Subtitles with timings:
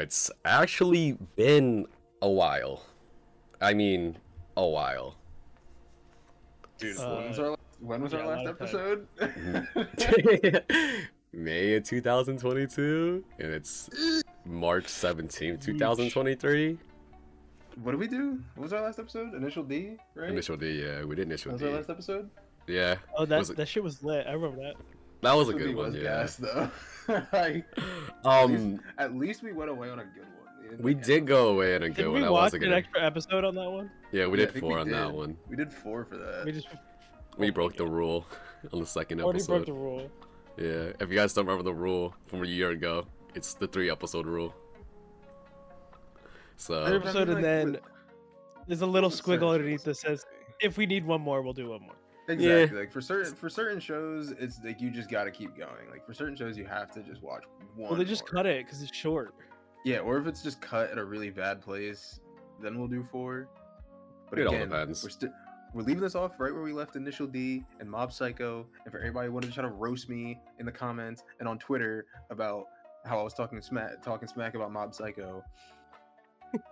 [0.00, 1.86] it's actually been
[2.22, 2.82] a while.
[3.60, 4.16] I mean,
[4.56, 5.16] a while.
[6.78, 9.06] Dude, Uh, when was our, when was yeah, our last episode?
[11.32, 13.88] May of 2022, and it's
[14.44, 16.78] March 17th, 2023.
[17.82, 18.40] what did we do?
[18.56, 19.34] What was our last episode?
[19.34, 20.30] Initial D, right?
[20.30, 21.68] Initial D, yeah, we did initial What was D.
[21.68, 22.30] our last episode?
[22.66, 24.26] Yeah, Oh, that Was it- that shit was lit.
[24.26, 24.74] I remember that.
[25.22, 25.86] That was a good one.
[25.92, 26.02] was Yeah.
[26.02, 26.70] gas, though.
[27.32, 27.64] like,
[28.24, 30.62] Um, at least we went away on a good one.
[30.68, 32.20] didn't we did go away in a Did good one.
[32.22, 32.72] That watch was a an good.
[32.72, 33.90] extra episode on that one?
[34.12, 35.14] Yeah, we Yeah, did think four we on that did.
[35.16, 35.36] one.
[35.48, 36.44] We did four for that.
[36.44, 36.68] We just
[37.38, 38.26] We broke the rule
[38.72, 39.66] on the second already broke episode.
[39.66, 40.10] the rule.
[40.56, 43.90] Yeah, if you guys don't remember the rule from a year ago, it's the three
[43.90, 44.54] episode rule.
[46.56, 47.78] So episode and then
[48.66, 50.26] there's a little squiggle underneath that says,
[50.60, 51.94] "If we need one more, we'll do one more."
[52.32, 52.78] Exactly.
[52.78, 55.90] Like for certain for certain shows, it's like you just got to keep going.
[55.90, 57.44] Like for certain shows, you have to just watch
[57.76, 57.90] one.
[57.90, 58.42] Well, they just more.
[58.42, 59.34] cut it because it's short.
[59.84, 62.20] Yeah, or if it's just cut at a really bad place,
[62.62, 63.48] then we'll do four.
[64.28, 65.02] But It all again, depends.
[65.02, 65.30] we're still
[65.72, 68.66] we're leaving this off right where we left Initial D and Mob Psycho.
[68.84, 71.58] And for everybody who wanted to try to roast me in the comments and on
[71.58, 72.66] Twitter about
[73.06, 75.42] how I was talking smack talking smack about Mob Psycho.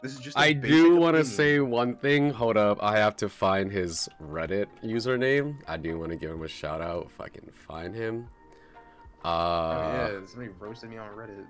[0.03, 0.37] This is just.
[0.37, 2.31] a I do want to say one thing.
[2.31, 5.57] Hold up, I have to find his Reddit username.
[5.69, 8.29] I do want to give him a shout out if I can find him.
[9.25, 11.45] Oh Uh, yeah, somebody roasted me on Reddit.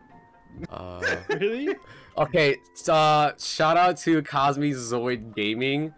[0.70, 1.76] uh Really?
[2.16, 2.56] Okay,
[2.88, 5.94] uh, shout out to Cosme Zoid Gaming.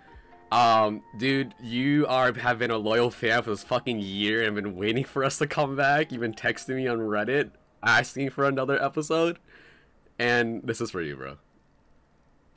[0.52, 4.74] Um, dude, you are have been a loyal fan for this fucking year and been
[4.74, 6.10] waiting for us to come back.
[6.10, 7.52] You've been texting me on Reddit
[7.84, 9.38] asking for another episode,
[10.18, 11.36] and this is for you, bro.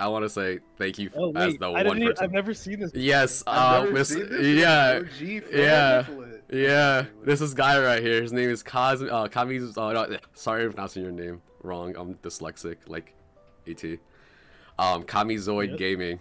[0.03, 1.97] I want to say thank you Oh as the I one.
[1.97, 2.23] Even, person.
[2.25, 2.91] I've never seen this.
[2.93, 4.29] Yes, I've uh, never miss- seen this.
[4.29, 6.05] This yeah, yeah,
[6.51, 7.05] yeah.
[7.23, 8.21] This is guy right here.
[8.21, 9.07] His name is Cosme.
[9.09, 9.77] Uh, Kami's.
[9.77, 11.95] Uh, no, sorry, I'm pronouncing your name wrong.
[11.97, 13.13] I'm dyslexic, like
[13.67, 13.83] ET.
[14.79, 15.77] Um, Kamizoid Yep.
[15.77, 16.19] Gaming.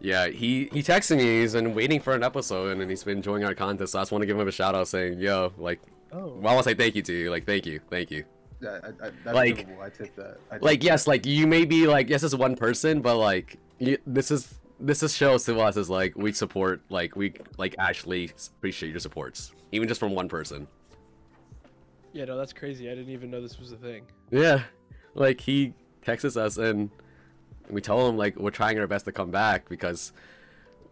[0.00, 1.40] Yeah, he he texted me.
[1.40, 3.90] He's been waiting for an episode, and he's been enjoying our content.
[3.90, 5.80] So I just want to give him a shout out, saying, "Yo, like,
[6.12, 6.28] Oh.
[6.40, 7.30] well, I want to say thank you to you.
[7.30, 8.24] Like, thank you, thank you.
[8.60, 10.38] Yeah, I, I, that's Like- like, I tip that.
[10.50, 10.86] I tip Like, that.
[10.86, 14.56] yes, like you may be like, yes, it's one person, but like, you, this is
[14.82, 18.98] this is shows to us is like we support, like we like actually appreciate your
[19.00, 20.66] supports, even just from one person.
[22.12, 22.90] Yeah, no, that's crazy.
[22.90, 24.02] I didn't even know this was a thing.
[24.30, 24.62] Yeah,
[25.14, 26.90] like he texts us and
[27.68, 30.12] we tell him like we're trying our best to come back because,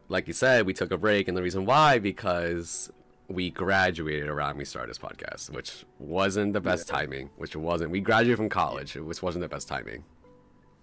[0.09, 2.91] like you said, we took a break, and the reason why because
[3.29, 7.29] we graduated around we started this podcast, which wasn't the best timing.
[7.37, 7.91] Which wasn't.
[7.91, 10.05] We graduated from college, which wasn't the best timing.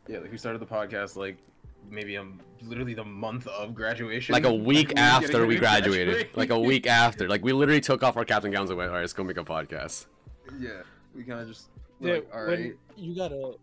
[0.07, 1.37] Yeah, like we started the podcast like
[1.89, 4.33] maybe um literally the month of graduation.
[4.33, 6.37] Like a week we were after getting we graduated, graduate.
[6.37, 8.89] like a week after, like we literally took off our caps and gowns and went,
[8.89, 10.05] "All right, let's go make a podcast."
[10.59, 10.69] yeah,
[11.15, 11.69] we kind of just
[11.99, 12.73] were Yeah, like, all when right.
[12.95, 13.53] you gotta.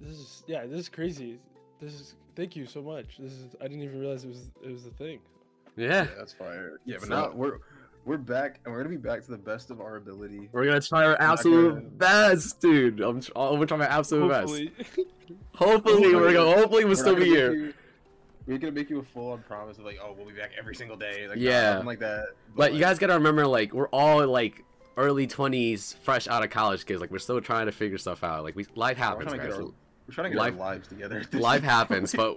[0.00, 0.66] This is yeah.
[0.66, 1.38] This is crazy.
[1.80, 3.16] This is thank you so much.
[3.18, 5.20] This is I didn't even realize it was it was a thing.
[5.76, 6.78] Yeah, Yeah, that's fire.
[6.84, 7.58] Yeah, but So- now we're
[8.04, 10.48] we're back and we're gonna be back to the best of our ability.
[10.52, 13.00] we're gonna try our absolute gonna- best, dude.
[13.00, 14.40] I'm, tr- I'm gonna try my absolute best.
[14.48, 14.72] Hopefully.
[15.54, 16.52] Hopefully, we're gonna.
[16.52, 17.52] Hopefully, we'll We're still be here.
[17.54, 17.74] you-
[18.46, 20.74] We're gonna make you a full on promise of like, oh, we'll be back every
[20.74, 21.28] single day.
[21.28, 21.74] Like, Yeah.
[21.74, 22.26] nothing like that.
[22.56, 24.64] But you like, guys gotta remember, like, we're all like
[24.96, 27.00] early twenties, fresh out of college kids.
[27.00, 28.42] Like, we're still trying to figure stuff out.
[28.42, 29.64] Like, we life happens, trying to get guys.
[29.64, 29.72] our,
[30.06, 31.24] we're trying to get Life- our lives together.
[31.32, 32.36] Life happens, but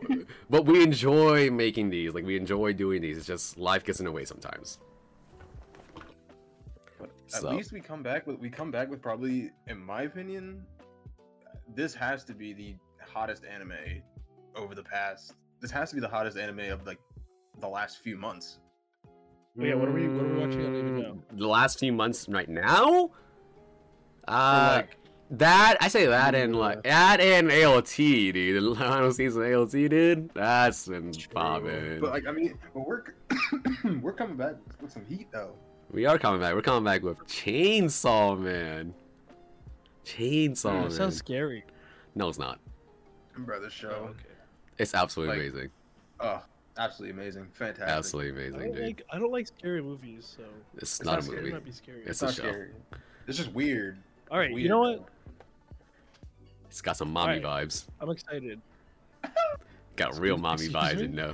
[0.50, 2.14] but we enjoy making these.
[2.14, 3.18] Like, we enjoy doing these.
[3.18, 4.80] It's just life gets in the way sometimes.
[7.00, 10.04] But at So- least we come back with we come back with probably, in my
[10.04, 10.66] opinion,
[11.76, 13.74] this has to be the hottest anime
[14.56, 15.34] over the past.
[15.60, 17.00] This has to be the hottest anime of like
[17.60, 18.60] the last few months.
[19.58, 20.62] Oh, yeah, what are we- what are we watching?
[20.62, 21.22] I don't even Mm, know.
[21.38, 23.06] The last few months, right now.
[23.06, 23.12] Or,
[24.28, 24.98] Uh, like
[25.32, 26.60] that I say that and Yeah.
[26.60, 28.64] like that and AOT, dude.
[28.64, 30.30] The final season of AOT, dude.
[30.34, 32.00] That's been bobbing.
[32.00, 33.04] But like I mean, but we're
[34.02, 35.56] we're coming back with some heat though.
[35.92, 36.54] We are coming back.
[36.56, 38.94] We're coming back with Chainsaw Man.
[40.06, 40.84] Chainsaw Man.
[40.88, 41.64] it sounds scary.
[42.16, 42.60] No, it's not.
[43.38, 44.30] Bro, this Oh, show, okay.
[44.78, 45.72] It's absolutely Like, amazing.
[46.20, 46.42] oh,
[46.78, 47.90] absolutely amazing, fantastic.
[47.90, 48.86] Absolutely I amazing, don't dude.
[48.86, 50.44] like I don't like scary movies, so
[50.76, 51.38] It's, it's not, not a scary.
[51.38, 51.54] it movie.
[51.54, 52.00] might be scary.
[52.02, 52.42] It's It's a not show.
[52.44, 52.70] scary.
[53.28, 53.98] It's just weird.
[54.32, 55.08] All right, you know what?
[56.76, 57.70] It's got some mommy Alright.
[57.70, 57.86] vibes.
[58.02, 58.60] I'm excited.
[59.96, 61.02] Got real mommy vibes, me?
[61.04, 61.34] you know.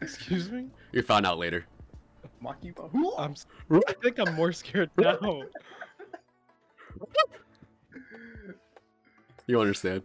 [0.00, 0.66] Excuse me.
[0.90, 1.64] You found out later.
[2.42, 2.74] Maki
[3.16, 3.30] I'm.
[3.30, 5.44] s- I think I'm more scared now.
[9.46, 10.02] You understand.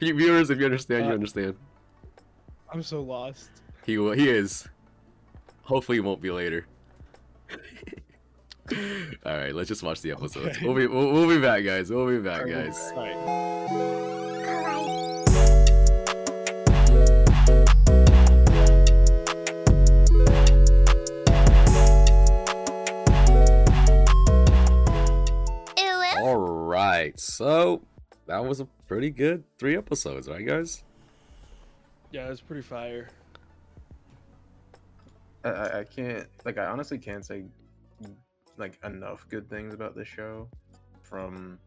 [0.00, 1.56] Viewers, if you understand, you Uh, understand.
[2.72, 3.50] I'm so lost.
[3.84, 4.12] He will.
[4.12, 4.68] He is.
[5.62, 6.68] Hopefully, it won't be later.
[9.24, 10.48] All right, let's just watch the episode.
[10.48, 10.66] Okay.
[10.66, 11.90] We'll be we'll, we'll, be back, guys.
[11.90, 12.92] We'll be back, guys.
[26.18, 27.18] All right.
[27.20, 27.82] So
[28.26, 30.82] that was a pretty good three episodes, right, guys?
[32.10, 33.10] Yeah, it was pretty fire.
[35.44, 37.44] I, I can't like I honestly can't say
[38.58, 40.48] like enough good things about this show
[41.02, 41.58] from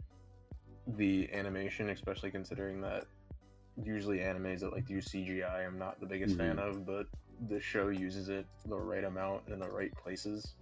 [0.97, 3.05] the animation, especially considering that
[3.83, 6.69] usually animes that like use CGI I'm not the biggest fan Mhm.
[6.69, 7.05] of, but
[7.41, 10.55] this show uses it the right amount in the right places.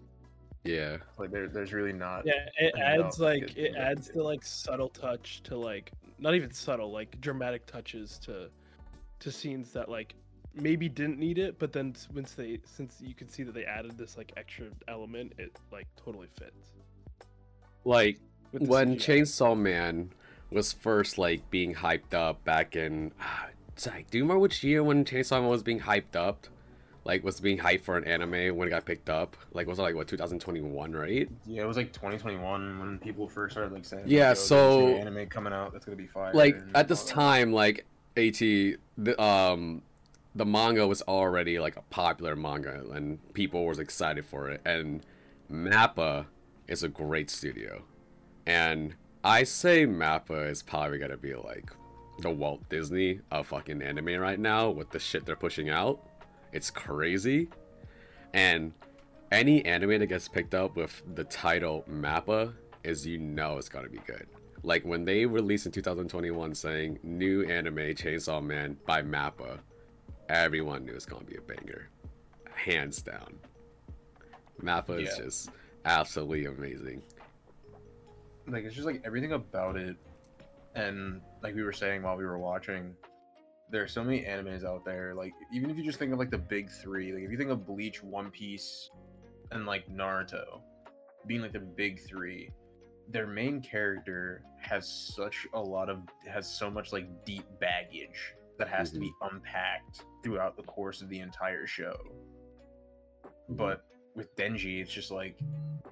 [0.63, 0.97] Yeah.
[1.17, 5.41] Like there, there's really not Yeah, it adds like it adds the like subtle touch
[5.43, 8.49] to like not even subtle, like dramatic touches to
[9.19, 10.15] to scenes that like
[10.61, 13.65] maybe didn't need it, but then s- once they since you can see that they
[13.65, 16.71] added this like extra element, it like totally fits.
[17.83, 18.19] Like
[18.51, 19.21] when CGI.
[19.21, 20.11] Chainsaw Man
[20.51, 23.11] was first like being hyped up back in
[23.79, 26.47] Zach, do you remember which year when Chainsaw Man was being hyped up?
[27.05, 29.37] Like was being hyped for an anime when it got picked up?
[29.53, 31.29] Like was it like what 2021, right?
[31.45, 34.49] Yeah, it was like 2021 when people first started like saying, Yeah, "Yo, there's this
[34.51, 37.13] new so- anime coming out that's gonna be fire." Like at this all that.
[37.13, 37.85] time, like
[38.17, 38.39] AT
[38.97, 39.83] the um
[40.37, 45.03] the manga was already like a popular manga and people was excited for it and
[45.51, 46.27] Mappa
[46.67, 47.83] is a great studio.
[48.45, 51.71] And I say Mappa is probably gonna be like
[52.19, 56.05] the Walt Disney of fucking anime right now with the shit they're pushing out.
[56.51, 57.49] It's crazy.
[58.33, 58.73] And
[59.31, 62.53] any anime that gets picked up with the title Mappa
[62.83, 64.27] is you know it's gonna be good.
[64.63, 69.59] Like when they released in 2021 saying new anime Chainsaw Man by Mappa,
[70.29, 71.89] everyone knew it's gonna be a banger.
[72.53, 73.39] Hands down.
[74.61, 75.25] Mappa is Yeah.
[75.25, 75.49] just
[75.85, 77.01] absolutely amazing.
[78.49, 79.97] like it's just like everything about it
[80.73, 82.95] and like we were saying while we were watching
[83.69, 86.29] there are so many animes out there like even if you just think of like
[86.31, 88.89] the big three like if you think of bleach one piece
[89.51, 90.61] and like naruto
[91.25, 92.49] being like the big three
[93.09, 98.67] their main character has such a lot of has so much like deep baggage that
[98.67, 101.95] has to be unpacked throughout the course of the entire show
[103.49, 105.39] but with Denji, it's just like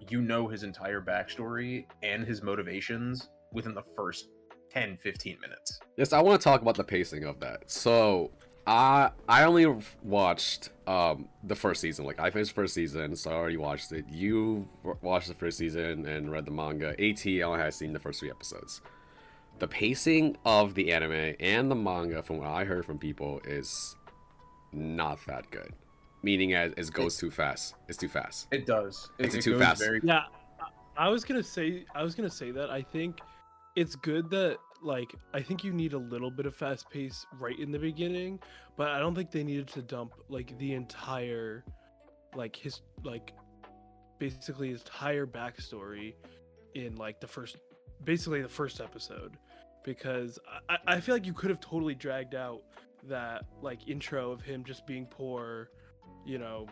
[0.10, 4.28] you know his entire backstory and his motivations within the first
[4.72, 5.80] 10 15 minutes.
[5.98, 7.70] Yes, I want to talk about the pacing of that.
[7.70, 8.32] So,
[8.68, 9.74] I I only
[10.04, 12.06] watched um the first season.
[12.06, 14.06] Like I finished the first season, so I already watched it.
[14.10, 14.68] You
[15.02, 16.90] watched the first season and read the manga.
[16.90, 18.82] At only has seen the first three episodes.
[19.60, 23.96] The pacing of the anime and the manga, from what I heard from people, is
[24.74, 25.72] not that good.
[26.24, 27.76] Meaning, as it goes too fast.
[27.88, 28.48] It's too fast.
[28.52, 29.10] It does.
[29.20, 29.82] It, It's it too fast.
[29.82, 30.24] Very, Yeah,
[30.60, 33.20] I- I was gonna say I was gonna say that I think
[33.76, 37.58] it's good that like I think you need a little bit of fast pace right
[37.60, 38.40] in the beginning,
[38.76, 41.64] but I don't think they needed to dump like the entire
[42.34, 43.34] like his like
[44.20, 46.14] basically his entire backstory
[46.74, 47.58] in like the first
[48.04, 49.38] basically the first episode
[49.86, 52.62] because I, I feel like you could have totally dragged out
[53.08, 55.70] that like intro of him just being poor,
[56.26, 56.68] you know,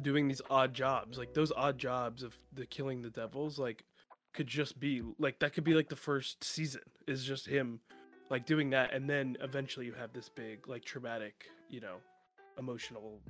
[0.00, 1.18] doing these odd jobs.
[1.18, 3.84] Like those odd jobs of the killing the devils like
[4.32, 7.78] could just be like that could be like the first season is just him
[8.30, 8.94] like doing that.
[8.94, 11.96] And then eventually you have this big like traumatic you know
[12.58, 13.20] emotional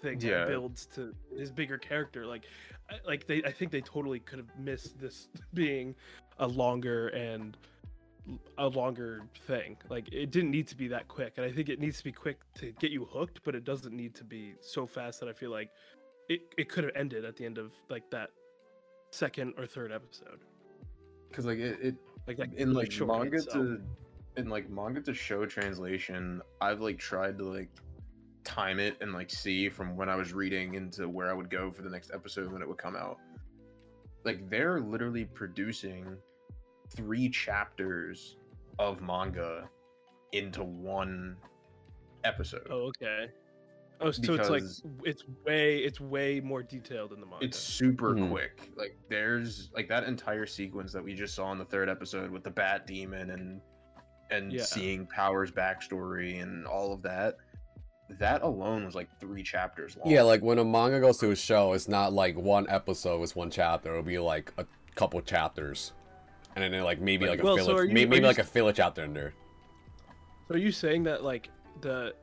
[0.00, 0.40] thing Yeah.
[0.40, 2.24] that builds to his bigger character.
[2.24, 2.44] Like
[2.88, 5.94] I- like they i think they totally could have missed this being
[6.38, 7.56] a longer and
[8.58, 9.76] a longer thing.
[9.88, 12.12] Like it didn't need to be that quick and i think it needs to be
[12.12, 15.32] quick to get you hooked but it doesn't need to be so fast that i
[15.32, 15.70] feel like
[16.28, 18.30] it, it could have ended at the end of like that
[19.10, 20.40] second or third episode.
[21.28, 21.94] Because like it, it
[22.26, 23.54] like that in like manga itself.
[23.54, 23.80] to
[24.36, 27.70] in like manga to show translation i've like tried to like
[28.44, 31.70] time it and like see from when i was reading into where i would go
[31.70, 33.18] for the next episode when it would come out.
[34.24, 36.16] Like they're literally producing
[36.90, 38.36] three chapters
[38.78, 39.68] of manga
[40.32, 41.36] into one
[42.24, 43.26] episode oh okay
[44.00, 44.62] oh so it's like
[45.04, 48.30] it's way it's way more detailed in the manga it's super Mhm.
[48.30, 52.30] quick like there's like that entire sequence that we just saw in the third episode
[52.30, 53.60] with the bat demon and
[54.30, 54.62] and Yeah.
[54.64, 57.36] seeing powers backstory and all of that
[58.18, 61.36] that alone was like three chapters long Yeah, like when a manga goes to a
[61.36, 63.90] show, it's not like one episode is one chapter.
[63.90, 64.64] It'll be like a
[64.94, 65.92] couple chapters,
[66.62, 68.26] and then like maybe like a Well, so filler, are you- maybe, are maybe you
[68.28, 69.34] like a s- filler chapter in there.
[70.48, 71.50] So are you saying that like
[71.80, 72.14] the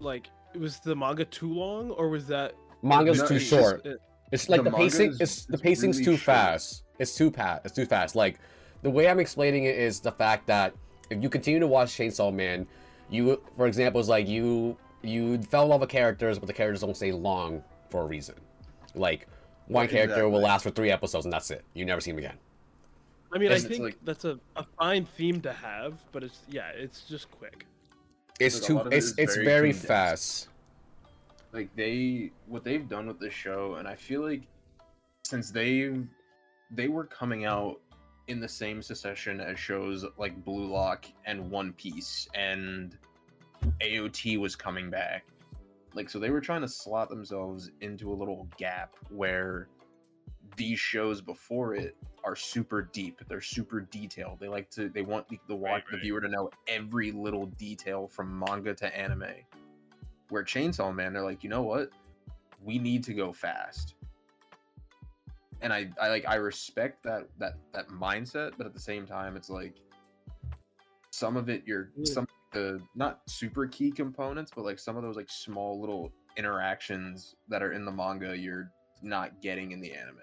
[0.00, 3.86] like was the manga too long or was that Manga's No, too it's short.
[3.86, 3.98] it- uh,
[4.32, 5.10] It's like The the, pacing.
[5.12, 6.36] is- It's the pacing's really too short.
[6.36, 6.84] fast.
[6.98, 7.66] It's too fast.
[7.66, 8.16] It's too fast.
[8.16, 8.38] Like
[8.82, 10.74] the way I'm explaining it is the fact that
[11.10, 12.66] if you continue to watch Chainsaw Man,
[13.10, 16.80] you, for example, is like you you fell in love with characters, but the characters
[16.80, 18.36] don't stay long for a reason.
[18.94, 19.26] Like
[19.68, 21.64] one Right, character will last for three episodes and that's it.
[21.74, 22.36] You never see him again.
[23.34, 26.22] I mean, I And it's think like- that's a, a fine theme to have, but
[26.22, 27.66] it's yeah, it's just quick.
[28.40, 28.74] It's Like, too.
[28.74, 30.48] lot of it It's it's very very fast.
[31.52, 34.42] like they what they've done with this show and i feel like
[35.24, 36.06] since they've
[36.70, 37.78] they were coming out
[38.28, 42.96] in the same succession as shows like blue lock and one piece and
[43.82, 45.24] aot was coming back
[45.94, 49.68] like so they were trying to slot themselves into a little gap where
[50.56, 55.28] these shows before it are super deep they're super detailed they like to they want
[55.28, 59.24] the, the watch Right, the viewer to know every little detail from manga to anime
[60.32, 61.90] where Chainsaw Man, they're like, you know what?
[62.64, 63.96] We need to go fast.
[65.60, 69.36] And I, I like I respect that that that mindset, but at the same time,
[69.36, 69.74] it's like
[71.10, 72.14] some of it you're Yeah.
[72.14, 76.10] some of the not super key components, but like some of those like small little
[76.38, 78.70] interactions that are in the manga you're
[79.02, 80.16] not getting in the anime.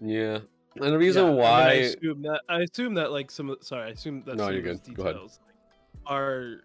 [0.00, 0.40] Yeah.
[0.76, 3.56] And the reason Yeah, I mean, I why assume that I assume that like some
[3.60, 4.96] sorry, I assume that No, some you're of those good.
[4.96, 5.14] Go ahead.
[5.14, 5.40] details
[6.06, 6.60] are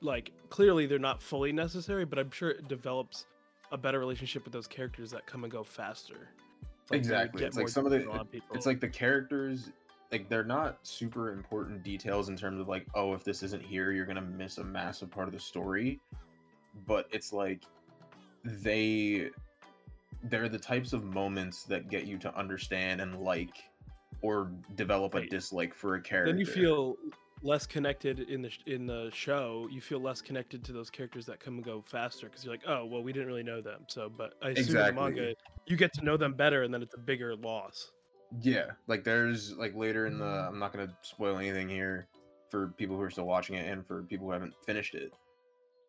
[0.00, 3.26] like clearly they're not fully necessary, but I'm sure it develops
[3.70, 6.28] a better relationship with those characters that come and go faster.
[6.90, 7.44] Like, Exactly.
[7.44, 8.54] It's like some of the- detail people.
[8.56, 9.70] It's like the characters
[10.10, 13.92] like they're not super important details in terms of like oh if this isn't here
[13.92, 15.98] you're gonna miss a massive part of the story
[16.86, 17.62] but it's like
[18.44, 19.30] they
[20.24, 23.64] they're the types of moments that get you to understand and like
[24.22, 26.96] or develop a dislike for a character then you feel
[27.42, 29.68] less connected in the sh- in the show.
[29.70, 32.62] You feel less connected to those characters that come and go faster because you're like,
[32.66, 33.84] oh well, we didn't really know them.
[33.88, 35.34] So, but I assume in the manga
[35.66, 37.90] you get to know them better, and then it's a bigger loss.
[38.40, 42.06] Yeah, like there's like later in the I'm not gonna spoil anything here
[42.50, 45.12] for people who are still watching it and for people who haven't finished it.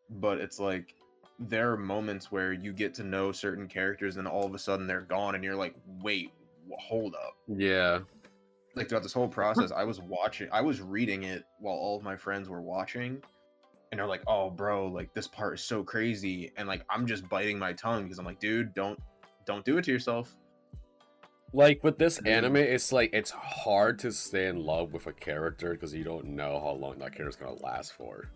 [0.10, 0.96] But it's like
[1.40, 4.88] there are moments where you get to know certain characters and all of a sudden
[4.88, 6.32] they're gone and you're like, wait,
[6.80, 7.36] hold up.
[7.48, 8.00] Yeah.
[8.75, 12.04] Like throughout this whole process, I was watching I was reading it while all of
[12.04, 13.22] my friends were watching.
[13.92, 16.52] And they're like, oh bro, like this part is so crazy.
[16.58, 19.00] And like I'm just biting my tongue because I'm like, dude, don't
[19.46, 20.36] don't do it to yourself.
[21.56, 25.74] Like with this anime, it's like it's hard to stay in love with a character
[25.74, 28.30] because you don't know how long that character's gonna last for.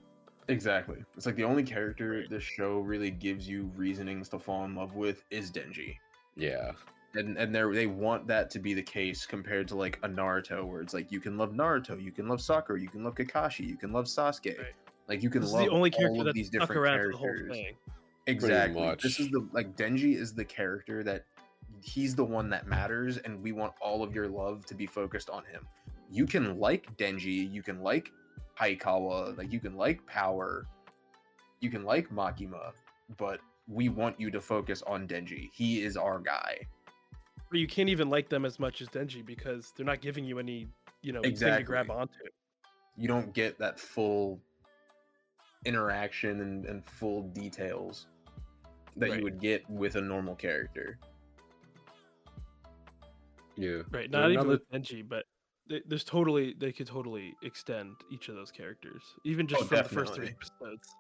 [0.50, 0.98] Exactly.
[1.16, 4.96] It's like the only character this show really gives you reasonings to fall in love
[4.96, 5.98] with is Denji.
[6.36, 6.72] Yeah.
[7.16, 10.66] And and they they want that to be the case compared to like a Naruto
[10.66, 13.68] where it's like you can love Naruto, you can love Sakura, you can love Kakashi,
[13.68, 14.58] you can love Sasuke.
[14.58, 14.68] Right.
[15.08, 17.12] Like you can This love the only all character of that's these stuck different around
[17.12, 17.48] the characters.
[17.48, 17.76] whole thing.
[18.28, 18.96] Exactly.
[19.02, 21.26] This is the like Denji is the character that
[21.82, 25.30] he's the one that matters and we want all of your love to be focused
[25.30, 25.66] on him.
[26.12, 28.12] You can like Denji, you can like
[28.60, 29.70] Hayakawa, like you mm-hmm.
[29.70, 30.68] can like Power,
[31.60, 32.72] you can like Makima,
[33.18, 35.50] but we want you to focus on Denji.
[35.54, 36.60] He is our guy.
[37.50, 40.40] But you can't even like them as much as Denji because they're not giving you
[40.40, 40.68] any,
[41.02, 41.64] you know, thing Exactly.
[41.64, 42.14] to grab onto.
[42.98, 44.40] You don't get that full
[45.66, 48.08] interaction and, and full details
[48.98, 49.20] that Right.
[49.20, 50.98] you would get with a normal character.
[53.56, 53.82] Yeah.
[53.92, 55.26] Right, And not even with Denji, but
[55.70, 59.78] they, there's totally they could totally extend each of those characters, even just Oh, from
[59.78, 60.96] the first three episodes.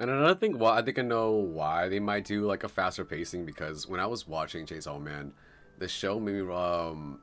[0.00, 3.04] And another thing, well, I think I know why they might do like a faster
[3.04, 5.32] pacing because when I was watching Chase Chainsaw Man,
[5.78, 7.20] the show made me um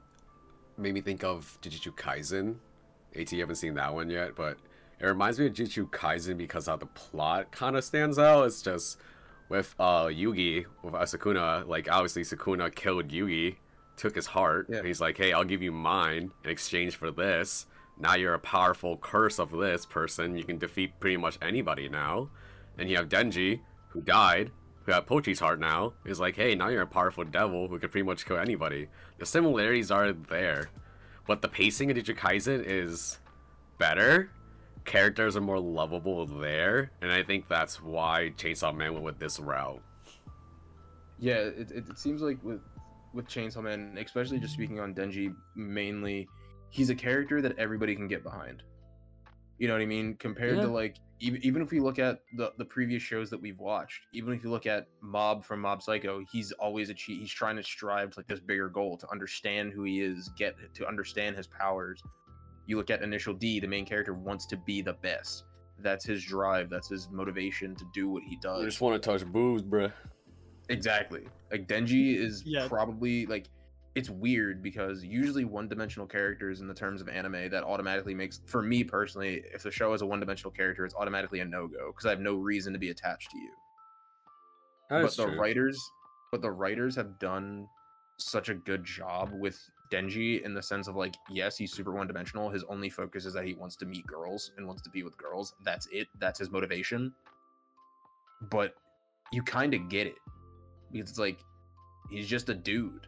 [0.78, 2.56] made me think of Jujutsu Kaisen.
[3.18, 4.58] At you haven't seen that one yet, but
[5.00, 8.44] it reminds me of Jujutsu Kaisen because how the plot kind of stands out.
[8.44, 8.98] It's just
[9.50, 13.56] with uh Yuji with uh, Sukuna, like obviously Sukuna killed Yuji,
[13.98, 14.68] took his heart.
[14.70, 14.84] Yeah.
[14.84, 17.66] He's like, hey, I'll give you mine in exchange for this.
[18.00, 20.38] Now you're a powerful curse of this person.
[20.38, 22.30] You can defeat pretty much anybody now.
[22.78, 24.52] And you have Denji, who died,
[24.84, 27.90] who had Pochi's heart now, is like, hey, now you're a powerful devil who can
[27.90, 28.88] pretty much kill anybody.
[29.18, 30.70] The similarities are there,
[31.26, 33.20] but the pacing of Kaisen is
[33.80, 34.30] better.
[34.86, 39.40] Characters are more lovable there, and I think that's why Chainsaw Man went with this
[39.40, 39.82] route.
[41.20, 42.62] Yeah, it, it, it seems like with
[43.18, 46.28] with Chainsaw Man, especially just speaking on Denji mainly,
[46.70, 48.64] he's a character that everybody can get behind.
[49.58, 50.16] You know what I mean?
[50.16, 50.62] Compared Yeah.
[50.64, 54.06] to like even even if we look at the the previous shows that we've watched,
[54.14, 57.20] even if you look at Mob from Mob Psycho, he's always a cheat.
[57.20, 60.56] He's trying to strive to like this bigger goal to understand who he is, get
[60.76, 62.02] to understand his powers.
[62.68, 65.46] You look at Initial D, the main character wants to be the best.
[65.80, 66.70] That's his drive.
[66.70, 68.62] That's his motivation to do what he does.
[68.62, 69.92] I just want to touch boobs, bruh.
[70.70, 71.24] Exactly.
[71.52, 72.68] Like Denji is Yeah.
[72.68, 73.48] probably like
[73.96, 78.62] it's weird because usually one-dimensional characters in the terms of anime that automatically makes for
[78.62, 82.12] me personally if the show is a one-dimensional character it's automatically a no-go because I
[82.12, 83.52] have no reason to be attached to you.
[84.90, 85.80] but the writers
[86.32, 87.68] but the writers have done
[88.18, 89.60] such a good job with
[89.92, 92.50] Denji in the sense of like, yes, he's super one dimensional.
[92.50, 95.18] His only focus is that he wants to meet girls and wants to be with
[95.18, 95.54] girls.
[95.64, 96.08] That's it.
[96.20, 97.14] That's his motivation.
[98.50, 98.76] But
[99.32, 100.16] you kind of get it
[100.92, 101.40] because it's like
[102.10, 103.08] he's just a dude.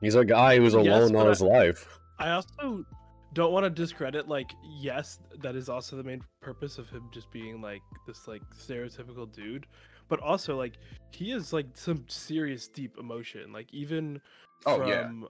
[0.00, 1.98] He's a guy who's Yes, alone all but his life.
[2.18, 2.84] I also
[3.32, 7.30] don't want to discredit like yes, that is also the main purpose of him just
[7.30, 9.66] being like this like stereotypical dude,
[10.08, 10.74] but also like
[11.10, 13.52] he is like some serious deep emotion.
[13.52, 14.20] Like even
[14.66, 15.28] Oh, from yeah.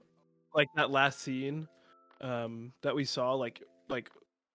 [0.54, 1.66] like that last scene
[2.20, 4.10] um that we saw like like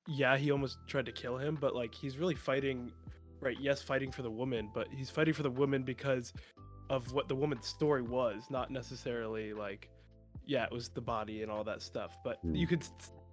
[0.07, 2.91] yeah, he almost tried to kill him, but like he's really fighting
[3.39, 6.33] right, yes, fighting for the woman, but he's fighting for the woman because
[6.89, 9.89] of what the woman's story was, not necessarily like
[10.45, 12.17] yeah, it was the body and all that stuff.
[12.23, 12.55] But Hmm.
[12.55, 12.85] you could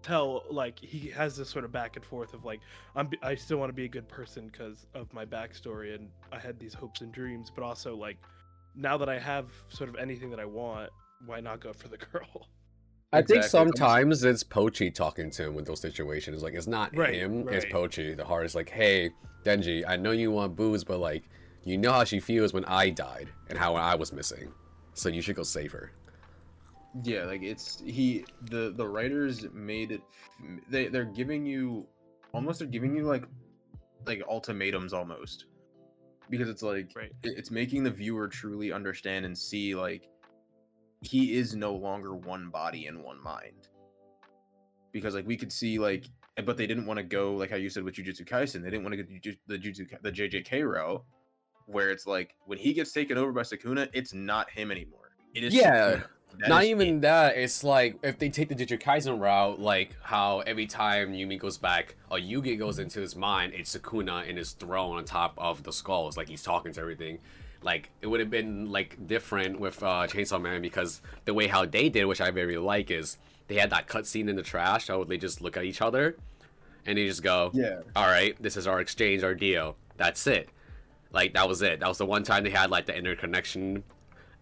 [0.03, 2.61] tell like he has this sort of back and forth of like
[2.97, 6.09] I'm b- I still want to be a good person because of my backstory and
[6.33, 8.19] I had these hopes and dreams, but also like
[8.75, 10.91] now that I have sort of anything that I want,
[11.25, 12.49] why not go for the girl?
[13.13, 16.43] I think Exactly, it's almost- sometimes it's Pochi talking to him with those situations.
[16.43, 17.73] Like it's not Right, him, it's right.
[17.73, 18.17] Pochi.
[18.17, 19.11] The heart is like, hey,
[19.45, 21.29] Denji, I know you want booze, but like,
[21.64, 24.52] you know how she feels when I died and how I was missing.
[24.94, 25.92] So you should go save her.
[27.02, 30.02] Yeah, like it's he the the writers made it
[30.68, 31.87] they they're giving you
[32.33, 33.25] almost they're giving you like
[34.06, 35.47] like ultimatums almost
[36.30, 37.11] because it's like Right.
[37.25, 40.09] it's making the viewer truly understand and see like
[41.00, 43.68] he is no longer one body and one mind
[44.92, 46.06] because like we could see like
[46.44, 48.85] but they didn't want to go like how you said with Jujutsu Kaisen they didn't
[48.85, 51.04] want to go Juju- the Jujutsu the JJK row
[51.66, 55.44] where it's like when he gets taken over by Sukuna it's not him anymore it
[55.44, 56.03] is Yeah,
[56.48, 57.00] Not even it.
[57.03, 57.37] that.
[57.37, 61.59] It's like if they take the Jujutsu Kaisen route, like how every time Yumi goes
[61.59, 65.62] back, or Yuji goes into his mind, it's Sukuna in his throne on top of
[65.62, 67.18] the skulls, like he's talking to everything.
[67.62, 71.64] Like it would have been like different with uh, Chainsaw Man because the way how
[71.64, 73.16] they did, which I very like, is
[73.48, 74.87] they had that cutscene in the trash.
[74.87, 76.16] So they just look at each other,
[76.85, 79.77] and they just go, yeah all right, this is our exchange, our deal.
[79.96, 80.48] That's it.
[81.14, 81.81] Like that was it.
[81.81, 83.85] That was the one time they had like the interconnection,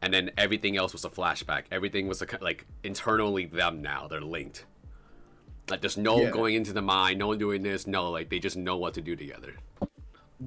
[0.01, 1.65] and then everything else was a flashback.
[1.71, 4.09] Everything was a, like internally them now.
[4.09, 4.65] They're linked.
[5.69, 6.31] Like there's no Yeah.
[6.31, 7.87] going into the mind, no one doing this.
[7.87, 9.55] No, like they just know what to do together.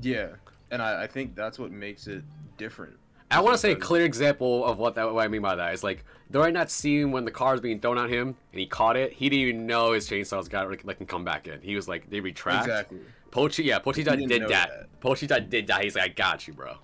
[0.01, 0.29] Yeah,
[0.71, 2.23] and I, I think that's what makes it
[2.57, 2.97] different.
[3.31, 5.73] I want to say a clear example of what that what I mean by that
[5.73, 8.65] is like during that scene when the car was being thrown at him and he
[8.65, 11.61] caught it, he didn't even know his chainsaws got like can come back in.
[11.61, 12.65] He was like they retract.
[12.65, 12.99] Exactly.
[13.35, 14.49] Pochi, yeah, Pochita did that.
[14.49, 15.01] that.
[15.01, 15.83] Pochita did that.
[15.83, 16.75] He's like, I got you, bro.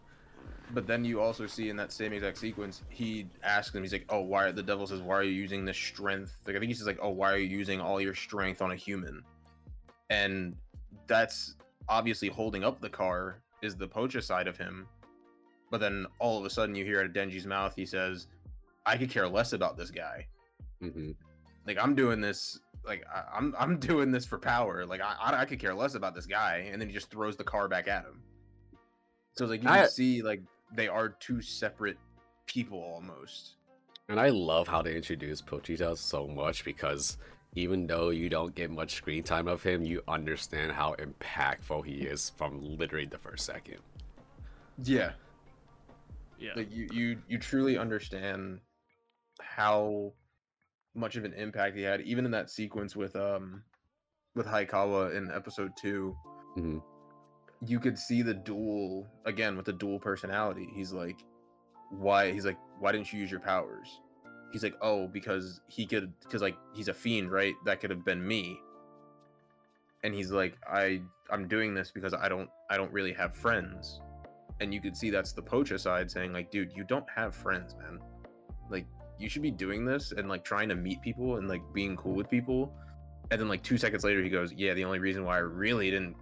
[0.74, 4.06] But then you also see in that same exact sequence, he asks him, he's like,
[4.10, 6.74] "Oh, why?" The devil says, "Why are you using this strength?" Like I think he
[6.74, 9.22] says, "Like, oh, why are you using all your strength on a human?"
[10.10, 10.56] And
[11.08, 11.56] that's
[11.90, 14.88] obviously holding up the car is the Pocha side of him.
[15.72, 18.28] But then all of a sudden, you hear out of Denji's mouth, he says,
[18.86, 20.28] "I could care less about this guy.
[20.82, 21.12] hmm
[21.66, 24.86] Like I'm doing this." Like I, I'm, I'm doing this for power.
[24.86, 27.38] Like I, I, I could care less about this guy, and then he just throws
[27.38, 28.22] the car back at him.
[29.38, 30.42] So it's like you I- can see, like
[30.74, 31.98] they are two separate
[32.48, 33.56] people almost.
[34.10, 37.18] And I love how they introduce Pochita so much because
[37.54, 42.02] even though you don't get much screen time of him, you understand how impactful he
[42.02, 43.78] is from literally the first second.
[44.84, 45.12] Yeah,
[46.40, 46.52] Yeah.
[46.56, 48.60] like you, you, you truly understand
[49.40, 50.12] how
[50.96, 53.64] much of an impact he had, even in that sequence with um,
[54.36, 56.16] with Hayakawa in episode 2
[56.58, 56.82] Mhm.
[57.66, 60.68] You could see the dual again with the dual personality.
[60.74, 61.18] He's like,
[61.92, 62.32] why?
[62.32, 64.02] He's like, why didn't you use your powers?
[64.52, 67.54] He's like, oh, because he could, because like he's a fiend, right?
[67.66, 68.60] That could have been me.
[70.04, 74.02] And he's like, I, I'm doing this because I don't, I don't really have friends.
[74.60, 77.76] And you could see that's the poacher side saying like, dude, you don't have friends,
[77.76, 78.00] man.
[78.70, 78.88] Like,
[79.22, 82.14] you should be doing this and like trying to meet people and like being cool
[82.14, 82.74] with people.
[83.30, 85.90] And then like two seconds later, he goes, yeah, the only reason why I really
[85.90, 86.16] didn't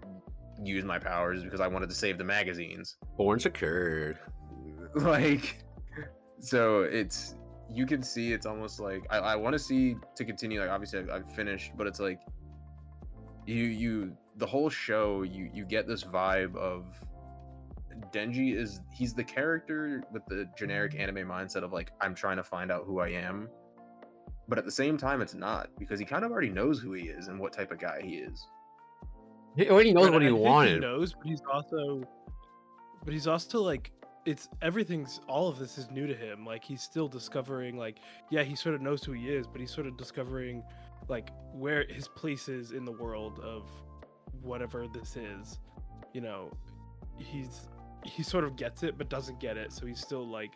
[0.64, 4.20] use my powers is because I wanted to save the magazines Born secured.
[4.96, 5.64] like
[6.40, 7.36] so it's
[7.70, 11.00] you can see it's almost like i, I want to see to continue like obviously
[11.00, 12.20] I've, I've finished but it's like
[13.46, 16.86] you you the whole show you you get this vibe of
[18.12, 22.44] denji is he's the character with the generic anime mindset of like i'm trying to
[22.44, 23.50] find out who i am
[24.48, 27.04] but at the same time it's not because he kind of already knows who he
[27.10, 28.48] is and what type of guy he is
[29.56, 30.74] He already knows But what I he think wanted.
[30.76, 32.04] He knows, but he's also,
[33.04, 33.92] but he's also like,
[34.26, 36.46] it's everything's all of this is new to him.
[36.46, 37.78] Like he's still discovering.
[37.78, 37.98] Like,
[38.30, 40.64] yeah, he sort of knows who he is, but he's sort of discovering,
[41.08, 43.68] like, where his place is in the world of
[44.42, 45.60] whatever this is.
[46.14, 46.52] You know,
[47.18, 47.68] he's
[48.06, 49.72] he sort of gets it, but doesn't get it.
[49.72, 50.52] So he's still like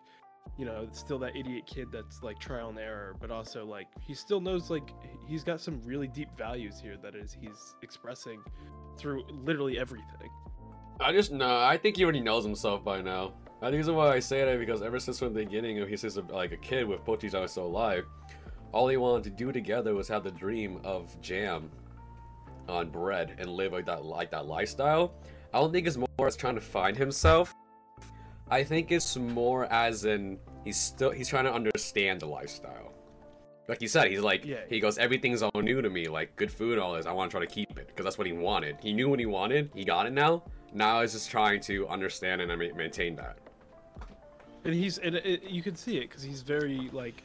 [0.57, 4.13] you know, still that idiot kid that's like trial and error, but also like he
[4.13, 4.93] still knows like
[5.27, 8.41] he's got some really deep values here that is he's expressing
[8.97, 10.29] through literally everything.
[10.99, 11.59] I just know.
[11.59, 13.33] I think he already knows himself by now.
[13.61, 16.51] The reason why I say that because ever since from the beginning, he's just like
[16.51, 18.05] a kid with Pochi's are still alive.
[18.73, 21.71] All he wanted to do together was have the dream of jam
[22.67, 25.13] on bread and live like that like that lifestyle.
[25.53, 27.53] I don't think it's more as trying to find himself.
[28.49, 32.91] I think it's more as in he's still he's trying to understand the lifestyle.
[33.67, 34.61] Like you said, he's like Yeah.
[34.69, 37.05] he goes everything's all new to me, like good food, and all this.
[37.05, 38.77] I want to try to keep it because that's what he wanted.
[38.81, 39.71] He knew what he wanted.
[39.73, 40.43] He got it now.
[40.73, 43.37] Now he's just trying to understand and maintain that.
[44.65, 47.23] And he's and it, you can see it because he's very like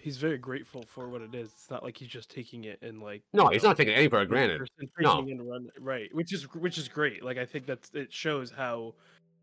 [0.00, 1.48] he's very grateful for what it is.
[1.52, 4.08] It's not like he's just taking it and like No, he's know, not taking any
[4.08, 4.58] for granted.
[4.58, 5.22] person No.
[5.44, 7.22] run right, which is which is great.
[7.24, 8.94] Like I think that's it shows how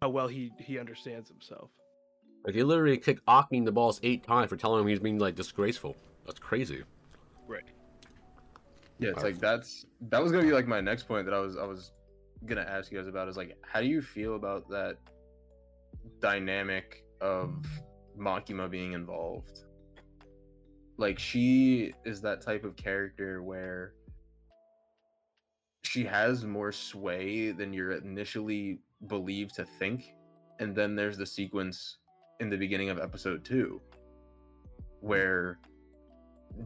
[0.02, 1.70] how well he he understands himself.
[2.46, 5.36] Like he literally kicked Akmi the balls eight times for telling him he's being like
[5.36, 5.96] disgraceful.
[6.26, 6.84] That's crazy.
[7.48, 7.64] Right.
[9.00, 11.58] Yeah, it's like that's that was gonna be like my next point that I was
[11.58, 11.92] I was
[12.46, 14.98] gonna ask you guys about is like how do you feel about that
[16.20, 17.54] dynamic of
[18.18, 19.64] Makima being involved?
[20.98, 23.94] Like she is that type of character where
[25.84, 30.14] she has more sway than you're initially believed to think,
[30.60, 31.98] and then there's the sequence
[32.40, 33.82] in the beginning of episode two
[35.02, 35.60] where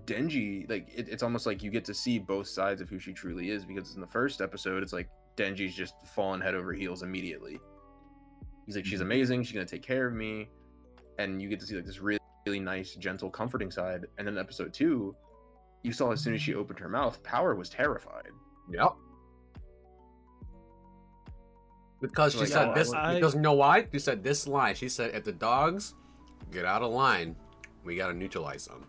[0.06, 3.14] Denji, like it, it's almost like you get to see both sides of who she
[3.14, 7.04] truly is because in the first episode, it's like Denji's just fallen head over heels
[7.04, 7.60] immediately.
[8.66, 9.08] He's like, she's mm-hmm.
[9.08, 10.50] amazing, she's gonna take care of me,
[11.20, 14.06] and you get to see like this really, really nice, gentle, comforting side.
[14.18, 15.16] And then episode two,
[15.84, 18.30] you saw as soon as she opened her mouth, Power was terrified.
[18.72, 18.94] Yep.
[22.02, 22.90] Because she Like, said oh, this.
[22.90, 23.88] want- Because you know why?
[23.92, 24.74] She said this line.
[24.76, 25.94] She said, "If the dogs
[26.52, 27.36] get out of line,
[27.84, 28.86] we gotta neutralize them."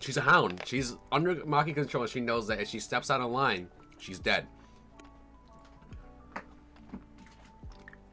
[0.00, 0.62] She's a hound.
[0.64, 2.06] She's under Maki control.
[2.06, 4.46] She knows that if she steps out of line, she's dead.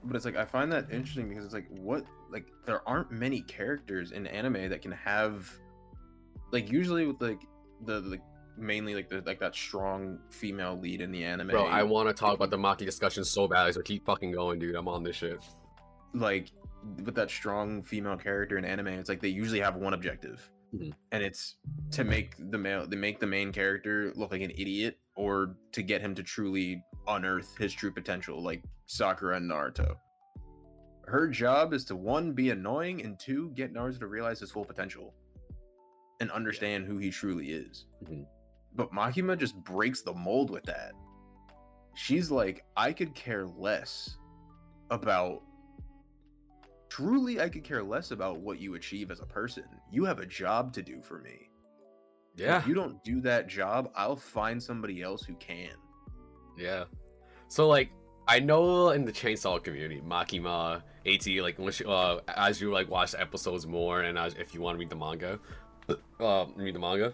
[0.04, 3.39] But it's like I find that interesting because it's like what like there aren't many
[3.41, 5.50] characters in anime that can have
[6.52, 7.41] like usually with like
[7.86, 8.19] the the
[8.58, 11.48] mainly like the like that strong female lead in the anime.
[11.48, 14.60] Bro, I want to talk about the Maki discussion so badly, so keep fucking going,
[14.60, 14.76] dude.
[14.76, 15.39] I'm on this shit.
[16.13, 16.52] like
[17.04, 20.93] with that strong female character in anime, it's like they usually have one objective, Mhm.
[21.12, 21.56] and it's
[21.91, 25.82] to make the male, they make the main character look like an idiot, or to
[25.82, 29.95] get him to truly unearth his true potential, like Sakura and Naruto.
[31.08, 34.65] Her job is to one be annoying, and two get Naruto to realize his full
[34.65, 35.13] potential,
[36.20, 37.86] and understand who he truly is.
[38.04, 38.26] Mhm.
[38.74, 40.94] But Makima just breaks the mold with that.
[41.94, 44.18] She's like, I could care less
[44.91, 45.41] about
[46.89, 49.65] truly I could care less about what you achieve as a person.
[49.91, 51.50] You have a job to do for me.
[52.36, 55.72] Yeah, If you don't do that job, I'll find somebody else who can.
[56.58, 56.86] yeah.
[57.48, 57.91] So like,
[58.27, 62.89] I know in the Chainsaw community, Makima, At, like, when she- uh, as you like
[62.89, 65.39] watch episodes more, and as if you want to read the manga,
[66.19, 67.13] uh, read the manga.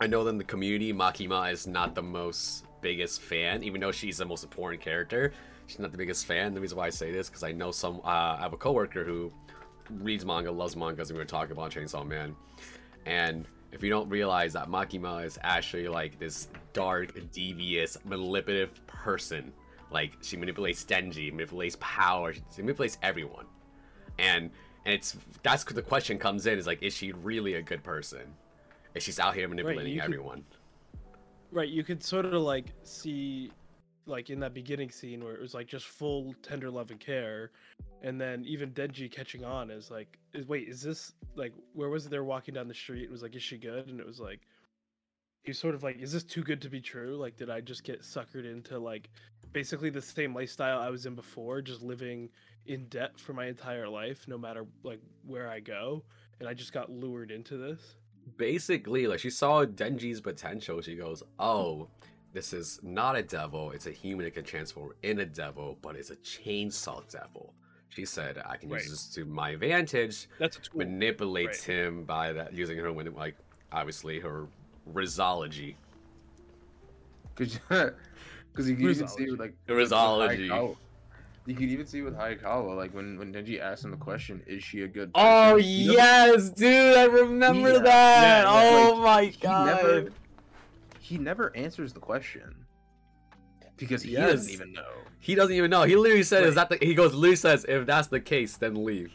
[0.00, 3.92] I know that in the community, Makima is not the most biggest fan, even though
[3.92, 5.32] she's the most important character.
[5.68, 6.52] She's not the biggest fan.
[6.54, 8.00] The reason why I say this because I know some.
[8.04, 9.32] Uh, I have a coworker who
[9.90, 12.34] reads manga, loves mangas, and we were talking about Chainsaw Man.
[13.06, 19.52] And if you don't realize that Makima is actually like this dark, devious, manipulative person.
[19.90, 23.46] Like she manipulates Denji, manipulates power, she manipulates everyone.
[24.18, 24.50] And
[24.84, 28.34] and it's that's the question comes in is like, is she really a good person?
[28.94, 30.44] If she's out here manipulating could- everyone.
[31.52, 33.50] Right, you could sort of like see
[34.06, 37.50] like in that beginning scene where it was like just full tender love and care
[38.02, 42.06] and then even Denji catching on is like is wait, is this like where was
[42.06, 43.02] it they're walking down the street?
[43.02, 43.88] It was like, is she good?
[43.88, 44.40] And it was like
[45.42, 47.16] he's sort of like, is this too good to be true?
[47.16, 49.08] Like did I just get suckered into like
[49.52, 52.28] basically the same lifestyle I was in before, just living
[52.66, 56.02] in debt for my entire life, no matter like where I go,
[56.40, 57.80] and I just got lured into this?
[58.36, 60.80] basically like she saw denji's potential.
[60.80, 61.86] She goes oh
[62.32, 63.70] this is not a devil.
[63.70, 67.54] It's a human that can transform in a devil but it's a chainsaw devil.
[67.88, 68.82] She said i can Right.
[68.82, 70.28] use this to my advantage.
[70.40, 70.78] That's a tool.
[70.78, 73.36] manipulates him by that using her when like
[73.70, 74.48] obviously her
[74.92, 75.76] rizology
[77.36, 77.60] Because
[78.56, 80.76] because you can even see with like with- with Rizology.
[81.48, 84.64] You can even see with Hayakawa, like when when Denji asked him the question, "Is
[84.64, 88.94] she a good?" oh person?" He doesn't- yes dude i remember Yeah, that yeah, oh
[88.94, 90.10] like, my he god never
[90.98, 92.64] he never answers the question
[93.76, 94.32] because he Yes.
[94.32, 94.82] doesn't even know.
[95.20, 97.86] he doesn't even know he literally said is that the he goes literally says if
[97.86, 99.12] that's the case then leave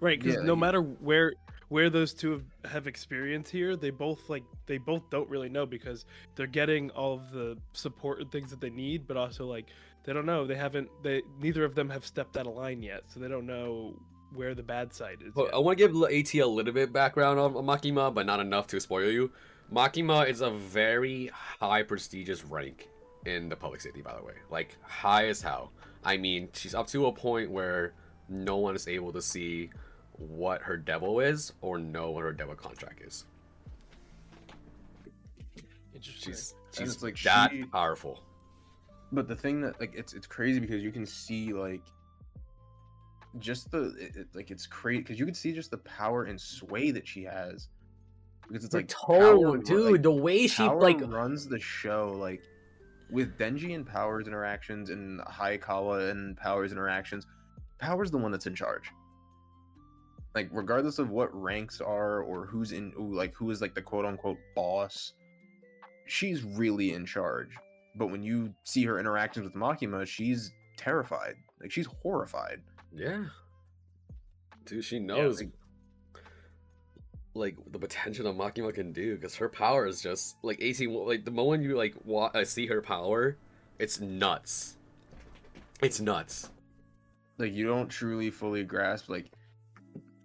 [0.00, 1.32] Right, because Yeah, no you- matter where
[1.68, 5.66] where those two have, have experience here, they both like they both don't really know
[5.66, 9.66] because they're getting all of the support and things that they need, but also like
[10.04, 10.46] they don't know.
[10.46, 10.88] They haven't.
[11.02, 13.94] They neither of them have stepped out of line yet, so they don't know
[14.34, 15.34] where the bad side is.
[15.34, 15.50] Well.
[15.52, 18.66] I want to give AT a little bit background on, on Makima, but not enough
[18.68, 19.30] to spoil you.
[19.72, 22.88] Makima is a very high prestigious rank
[23.26, 24.34] in the public safety by the way.
[24.50, 25.72] Like, high as hell.
[26.04, 27.94] I mean, she's up to a point where
[28.28, 29.70] no one is able to see
[30.28, 33.24] what her devil is or know what her devil contract is.
[35.94, 36.32] Interesting.
[36.32, 38.22] She's she's like that she- powerful.
[39.12, 41.82] But the thing that like it's it's crazy because you can see like
[43.38, 46.40] just the it, it- like it's crazy because you can see just the power and
[46.40, 47.68] sway that she has
[48.48, 51.60] because it's The like power tone, dude, like, the way she Power like runs the
[51.60, 52.42] show like
[53.10, 57.26] with Denji and Powers interactions and Hayakawa and Powers interactions.
[57.78, 58.90] Powers the one that's in charge.
[60.34, 64.04] Like regardless of what ranks are or who's in like who is like the quote
[64.06, 65.12] unquote boss,
[66.06, 67.50] she's really in charge.
[67.96, 71.34] But when you see her interactions with Makima, she's terrified.
[71.60, 72.62] Like she's horrified.
[72.94, 73.24] Yeah.
[74.64, 75.50] Dude, she Yeah, knows like-
[77.34, 80.86] like the potential that Makima can do because her power is just like AC.
[80.86, 83.36] Like the moment you like wa- uh, see her power,
[83.78, 84.76] it's nuts.
[85.82, 86.50] It's nuts.
[87.38, 89.30] like you don't truly fully grasp like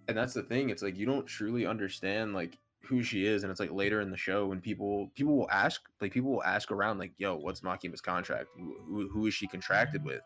[0.08, 3.50] and that's the thing it's like you don't truly understand like who she is and
[3.50, 6.70] it's like later in the show when people people will ask like people will ask
[6.72, 10.20] around like yo what's makima's contract who, who, who is she contracted with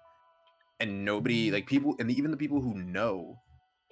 [0.81, 3.37] and nobody like people and even the people who know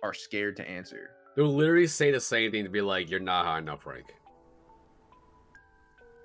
[0.03, 3.47] are scared to answer They'll literally say the same thing to be like, "You're not
[3.47, 4.07] high enough rank."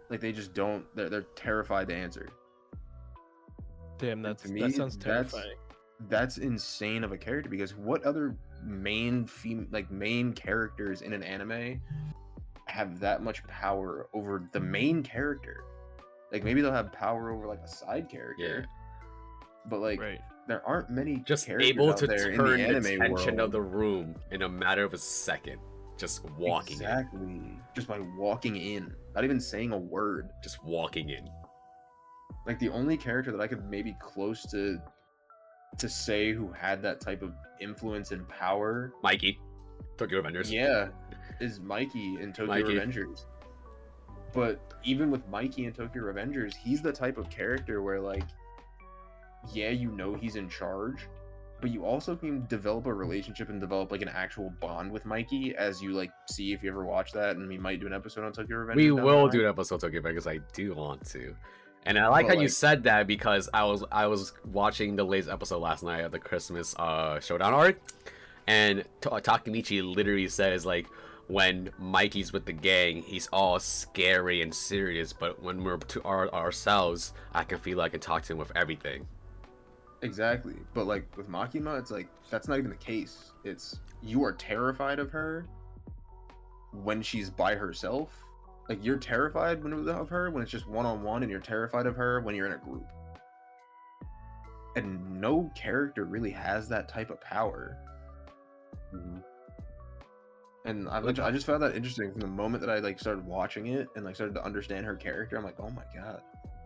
[0.10, 2.28] like they just don't they're, they're terrified to answer
[3.97, 5.56] Damn, that's to me, that sounds that's- terrifying.
[6.10, 11.23] that's insane of a character because what other main fem- like main characters in an
[11.23, 11.80] anime
[12.65, 15.63] have that much power over the main character.
[16.32, 18.65] Like maybe they'll have power over like a side character.
[19.67, 20.19] But like right.
[20.47, 23.36] there aren't many Just characters able out to there in turn the the, anime attention
[23.38, 23.39] world.
[23.39, 25.60] of the room in a matter of a second,
[25.97, 27.41] just walking in, exactly.
[27.75, 28.93] Just by walking in.
[29.13, 30.30] Not even saying a word.
[30.43, 31.28] Just walking in.
[32.45, 34.78] like the only character that i could maybe close to
[35.77, 39.39] to say who had that type of influence and power Mikey,
[39.97, 40.51] Tokyo Revengers.
[40.51, 40.88] Yeah,
[41.39, 42.73] is Mikey in Tokyo Mikey.
[42.75, 43.25] Revengers.
[44.33, 48.25] But even with Mikey in Tokyo Revengers, he's the type of character where like
[49.53, 51.07] yeah, you know he's in charge,
[51.61, 55.55] but you also can develop a relationship and develop like an actual bond with Mikey
[55.55, 58.25] as you like see if you ever watch that and we might do an episode
[58.25, 58.75] on Tokyo Revengers.
[58.75, 60.27] We will do an episode Tokyo Revengers.
[60.27, 61.35] I do want to.
[61.86, 65.30] And I like how you said that because I was I was watching the latest
[65.30, 67.80] episode last night of the Christmas uh showdown arc,
[68.48, 70.88] and Ta- Takemichi literally says like
[71.28, 76.32] when Mikey's with the gang, he's all scary and serious, but when we're to our,
[76.34, 79.08] ourselves, I can feel like I can talk to him with everything.
[80.02, 80.56] Exactly.
[80.74, 83.32] But like with Makima, it's like that's not even the case.
[83.43, 85.45] It's you are terrified of her
[86.71, 88.24] when she's by herself.
[88.67, 91.86] Like you're terrified when of her when it's just one on one, and you're terrified
[91.86, 92.88] of her when you're in a group.
[94.75, 97.78] And no character really has that type of power.
[98.93, 99.19] Mm-hmm.
[100.65, 103.67] And I, I just found that interesting from the moment that I like started watching
[103.67, 105.38] it and like started to understand her character.
[105.38, 106.21] I'm like, oh my god.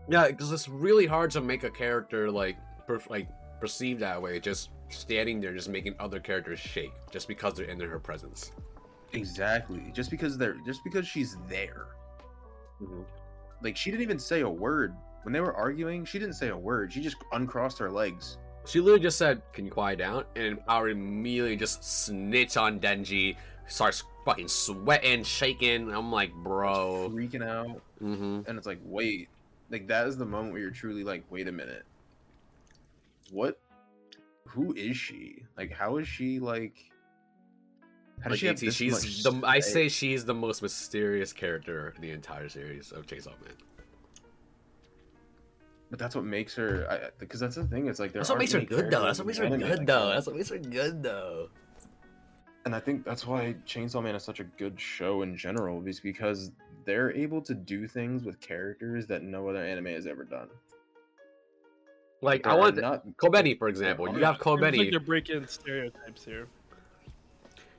[0.08, 3.28] Yeah, because it's really hard to make a character like per- like
[3.60, 7.78] perceived that way, just standing there, just making other characters shake, just because they're in
[7.78, 8.52] her presence.
[9.12, 9.90] Exactly.
[9.94, 11.86] Just because they're just because she's there.
[12.82, 13.02] Mm-hmm.
[13.62, 16.04] Like she didn't even say a word when they were arguing.
[16.04, 16.92] She didn't say a word.
[16.92, 18.38] She just uncrossed her legs.
[18.66, 23.36] She literally just said, "Can you quiet down?" And Power immediately just snitch on Denji,
[23.66, 25.90] starts fucking sweating, shaking.
[25.92, 27.10] I'm like, bro.
[27.10, 28.48] freaking out, Mm-hmm.
[28.48, 29.28] and it's like, wait,
[29.70, 31.84] like that is the moment where you're truly like, wait a minute,
[33.30, 33.58] what?
[34.48, 35.42] Who is she?
[35.56, 36.89] Like, how is she like?
[38.22, 39.46] How does Like she have AT, this she's much the.
[39.46, 39.72] I say?
[39.72, 43.54] say she's the most mysterious character in the entire series of Chainsaw Man.
[45.90, 47.10] but that's what makes her.
[47.18, 47.88] Because that's the thing.
[47.88, 49.02] It's like there That's what makes her good though.
[49.04, 50.06] That's what makes her anime good like though.
[50.08, 50.14] that.
[50.14, 51.48] That's what makes her good though.
[52.66, 55.98] and I think that's why Chainsaw Man is such a good show in general, is
[56.00, 56.52] because
[56.84, 60.48] they're able to do things with characters that no other anime has ever done.
[62.22, 64.06] Like There I want not Kobeni, for example.
[64.06, 64.90] You have Seems like Kobeni.
[64.90, 66.46] they're breaking stereotypes here.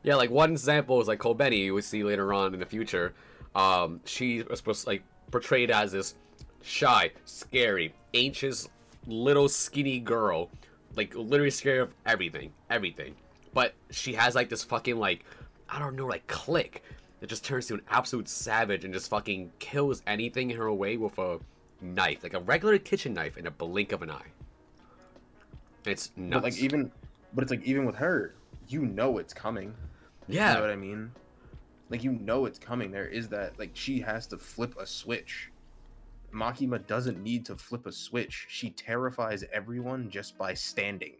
[0.03, 3.13] Yeah, like one example is like Kobeni, we see later on in the future.
[3.55, 6.15] Um, she was supposed like portrayed as this
[6.61, 8.67] shy, scary, anxious,
[9.07, 10.49] little skinny girl,
[10.95, 13.15] like literally scared of everything, everything.
[13.53, 15.25] but she has like this fucking like
[15.69, 16.83] I don't know like click
[17.19, 20.97] that just turns to an absolute savage and just fucking kills anything in her way
[20.97, 21.39] with a
[21.79, 24.31] knife, like a regular kitchen knife, in a blink of an eye.
[25.85, 26.41] It's nuts.
[26.41, 26.91] But like even,
[27.33, 28.33] but it's like even with her,
[28.67, 29.73] you know it's coming.
[30.27, 31.11] Yeah, You know what I mean?
[31.89, 32.91] Like you know it's coming.
[32.91, 35.51] There is that like she has to flip a switch.
[36.33, 38.45] Makima doesn't need to flip a switch.
[38.49, 41.15] She terrifies everyone just by standing.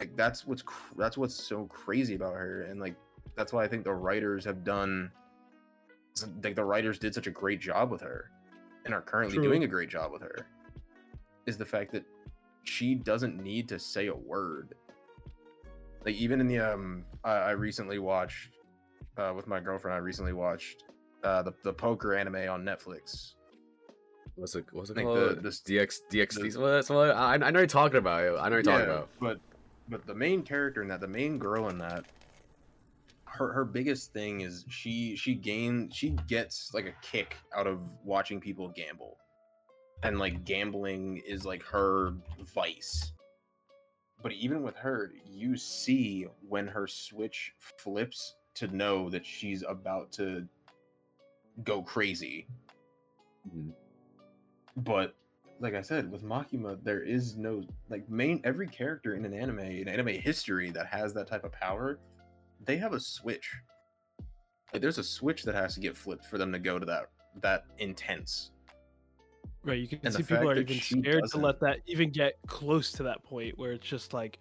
[0.00, 2.96] Like that's what's cr- that's what's so crazy about her, and like
[3.36, 5.10] that's why I think the writers have done.
[6.42, 8.30] Like the writers did such a great job with her,
[8.86, 9.44] and are currently True.
[9.44, 10.46] doing a great job with her.
[11.46, 12.04] Is the fact that
[12.62, 14.74] she doesn't need to say a word
[16.04, 18.50] like even in the um i, I recently watched
[19.16, 20.84] uh with my girlfriend i recently watched
[21.22, 23.34] uh the, the poker anime on netflix
[24.36, 24.64] what's it?
[24.72, 25.18] What's it Like called?
[25.36, 26.52] the- this- DX DXD.
[26.54, 28.24] the- what, that's what, I, I know you're talking about.
[28.24, 28.36] it.
[28.36, 29.08] I know you're talking about.
[29.20, 29.38] but
[29.88, 32.04] but the main character in that the main girl in that
[33.26, 37.78] her her biggest thing is she she gains she gets like a kick out of
[38.04, 39.16] watching people gamble
[40.02, 42.12] and like gambling is like her
[42.54, 43.12] vice
[44.24, 50.10] but even with her you see when her switch flips to know that she's about
[50.10, 50.48] to
[51.62, 52.48] go crazy
[53.48, 53.72] Mhm.
[54.78, 55.14] but
[55.60, 59.60] like I said, with Makima, there is no like main every character in an anime,
[59.60, 62.00] in anime history that has that type of power,
[62.64, 63.54] they have a switch.
[64.72, 67.10] Like there's a switch that has to get flipped for them to go to that
[67.40, 68.50] that intense.
[69.64, 72.34] Right, you can And see people are even scared to doesn't- let that even get
[72.46, 74.38] close to that point where it's just like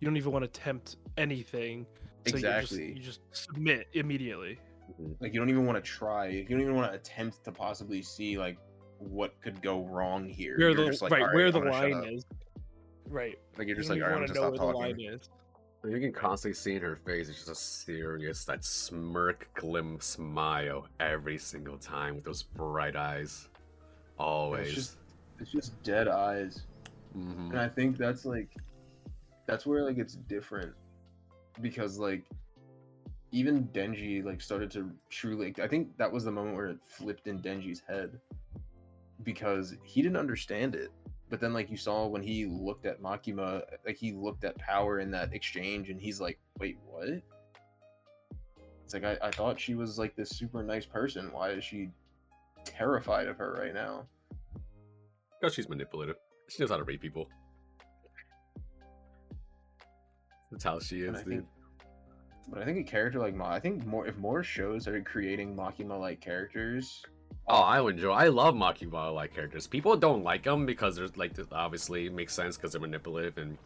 [0.00, 1.86] you don't even want to tempt anything.
[2.26, 2.88] so Exactly.
[2.88, 4.58] You just, you just submit immediately.
[5.00, 5.12] Mm-hmm.
[5.20, 6.28] Like you don't even want to try.
[6.28, 8.58] You don't even want to attempt to possibly see like
[8.98, 10.56] what could go wrong here.
[10.58, 12.24] Where the like, right "All where I'm the line is.
[13.08, 13.38] Right.
[13.56, 14.78] Like you're just don't like, even all right, I'm wanna just know stop where the
[14.80, 15.06] talking.
[15.06, 15.28] line is.
[15.84, 20.88] You can constantly see in her face, it's just a serious, that smirk, glim smile
[20.98, 23.48] every single time with those bright eyes.
[24.18, 24.74] Always.
[24.74, 24.96] just-
[25.38, 26.64] It's just dead eyes.
[27.16, 27.50] Mhm.
[27.50, 28.48] and i think that's like
[29.46, 30.74] that's where like it's different
[31.62, 32.24] because like
[33.32, 37.26] even denji like started to truly i think that was the moment where it flipped
[37.26, 38.20] in denji's head
[39.22, 40.90] because he didn't understand it
[41.30, 45.00] but then like you saw when he looked at makima like he looked at power
[45.00, 47.08] in that exchange and he's like wait what
[48.84, 51.88] it's like i, I thought she was like this super nice person why is she
[52.66, 54.04] terrified of her right now
[55.40, 56.16] Because she's manipulative.
[56.48, 57.28] She knows how to read people.
[60.50, 61.26] That's how she is, I dude.
[61.28, 61.44] think,
[62.48, 65.56] but I think a character like Ma, I think more if more shows started creating
[65.56, 67.02] Makima like characters,
[67.48, 68.10] Oh, I would enjoy.
[68.12, 69.66] I love Makima like characters.
[69.68, 73.56] People don't like them because there's like obviously makes sense because they're manipulative and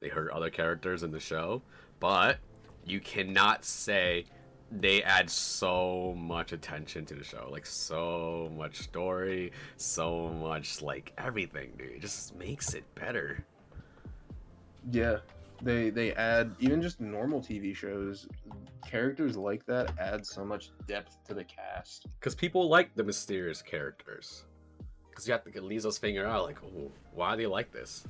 [0.00, 1.60] they hurt other characters in the show.
[1.98, 2.38] But
[2.86, 4.24] you cannot say
[4.70, 11.12] they add so much attention to the show, like so much story, so much like
[11.18, 11.90] everything, dude.
[11.90, 13.44] It just makes it better.
[14.90, 15.18] yeah,
[15.62, 18.28] they they add even just normal TV shows,
[18.86, 22.06] characters like that add so much depth to the cast.
[22.18, 24.44] Because people like the mysterious characters.
[25.10, 28.04] Because you have to get Lizo's finger out, like, oh, why do they like this?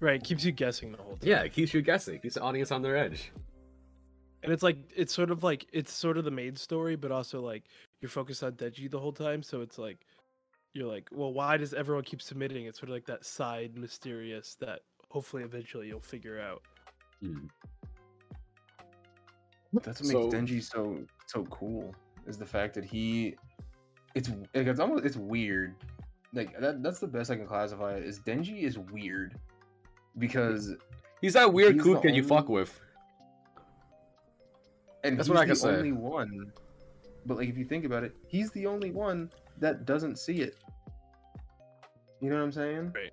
[0.00, 1.28] Right, keeps you guessing the whole time.
[1.28, 3.30] Yeah, it keeps you guessing, keeps the audience on their edge.
[4.46, 7.40] And it's like it's sort of like it's sort of the main story, but also
[7.40, 7.64] like
[8.00, 9.42] you're focused on Denji the whole time.
[9.42, 10.06] So it's like
[10.72, 12.66] you're like, well, why does everyone keep submitting?
[12.66, 16.62] It's sort of like that side mysterious that hopefully eventually you'll figure out.
[17.20, 17.46] Hmm.
[19.72, 21.92] That's what So- makes Denji so so cool
[22.28, 23.34] is the fact that he,
[24.14, 25.74] it's like, it's almost it's weird,
[26.34, 28.04] like that that's the best I can classify it.
[28.04, 29.34] Is Denji is weird
[30.18, 30.72] because
[31.20, 32.80] He's that weird kook that you fuck with.
[35.06, 35.68] And That's he's what I the can say.
[35.70, 36.52] only one.
[37.24, 40.56] But like if you think about it, he's the only one that doesn't see it.
[42.20, 42.92] You know what I'm saying?
[42.94, 43.12] Right.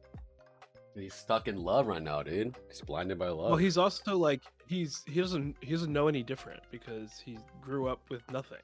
[0.96, 2.56] He's stuck in love right now, dude.
[2.70, 3.50] He's blinded by love.
[3.50, 7.88] Well, he's also like he's he doesn't he doesn't know any different because he grew
[7.88, 8.60] up with nothing.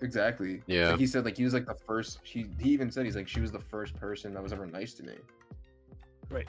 [0.00, 0.62] Exactly.
[0.66, 0.90] Yeah.
[0.90, 2.20] Like he said, like he was like the first.
[2.22, 4.94] He he even said he's like she was the first person that was ever nice
[4.94, 5.14] to me.
[6.30, 6.48] Right.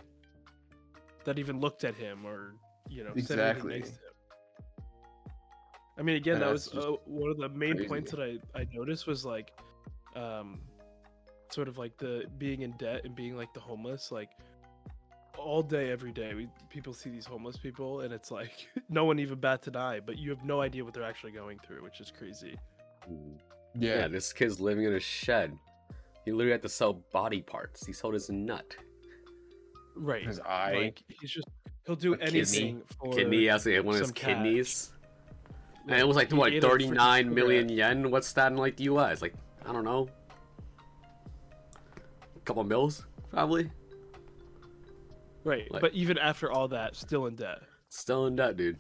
[1.26, 2.54] That even looked at him or
[2.90, 3.74] you know Exactly.
[3.76, 4.13] anything nice to him.
[5.98, 7.88] I mean, again, And that was uh, one of the main crazy.
[7.88, 9.52] points that I I noticed was like,
[10.16, 10.60] um,
[11.52, 14.30] sort of like the being in debt and being like the homeless, like
[15.38, 19.20] all day every day we people see these homeless people and it's like no one
[19.20, 22.00] even bats an eye but you have no idea what they're actually going through which
[22.00, 22.56] is crazy.
[23.76, 23.96] Yeah.
[24.02, 25.58] yeah, this kid's living in a shed.
[26.24, 27.86] He literally had to sell body parts.
[27.86, 28.76] He sold his nut.
[29.96, 30.74] right His eye.
[30.76, 31.48] like he's just
[31.86, 34.92] He'll do A kidney- anything for Kidney, I say one of his kidneys.
[34.94, 35.03] cash.
[35.88, 38.10] And it was like what ate a freaking 39 million yen.
[38.12, 39.22] What's that in like the U.S.?
[39.22, 39.34] Like
[39.66, 40.08] I don't know,
[42.36, 43.70] a couple of mils probably.
[45.44, 47.60] Right, like- but even after all that, still in debt.
[47.90, 48.78] Still in debt, dude.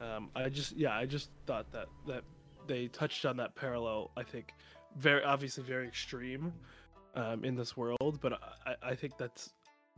[0.00, 2.22] Um, I just yeah, I just thought that that
[2.66, 4.10] they touched on that parallel.
[4.16, 4.52] I think
[4.96, 6.52] very obviously very extreme
[7.14, 8.34] um, in this world, but
[8.66, 9.52] I, I think that's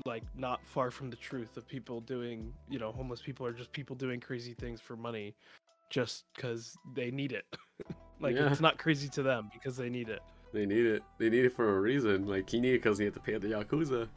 [0.04, 3.72] like not far from the truth of people doing you know homeless people are just
[3.72, 5.34] people doing crazy things for money
[5.90, 7.44] just because they need it.
[8.20, 8.50] like Yeah.
[8.50, 10.20] it's not crazy to them because they need it.
[10.52, 11.02] They need it.
[11.18, 12.26] They need it for a reason.
[12.26, 14.08] Like he needed because he had to pay the yakuza.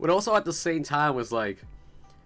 [0.00, 1.58] But also at the same time was like,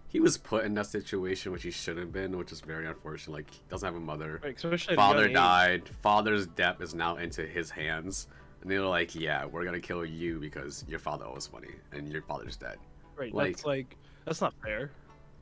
[0.09, 3.33] he was put in that situation which he shouldn't have been, which is very unfortunate.
[3.33, 4.41] Like he doesn't have a mother.
[4.43, 5.89] Right, especially Father died.
[6.03, 8.29] Father's debt is now into his hands.
[8.62, 12.12] And they were like, yeah, we're gonna kill you because your father owes money and
[12.12, 12.78] your father's dead.
[13.16, 14.90] Right, like- that's like that's not fair.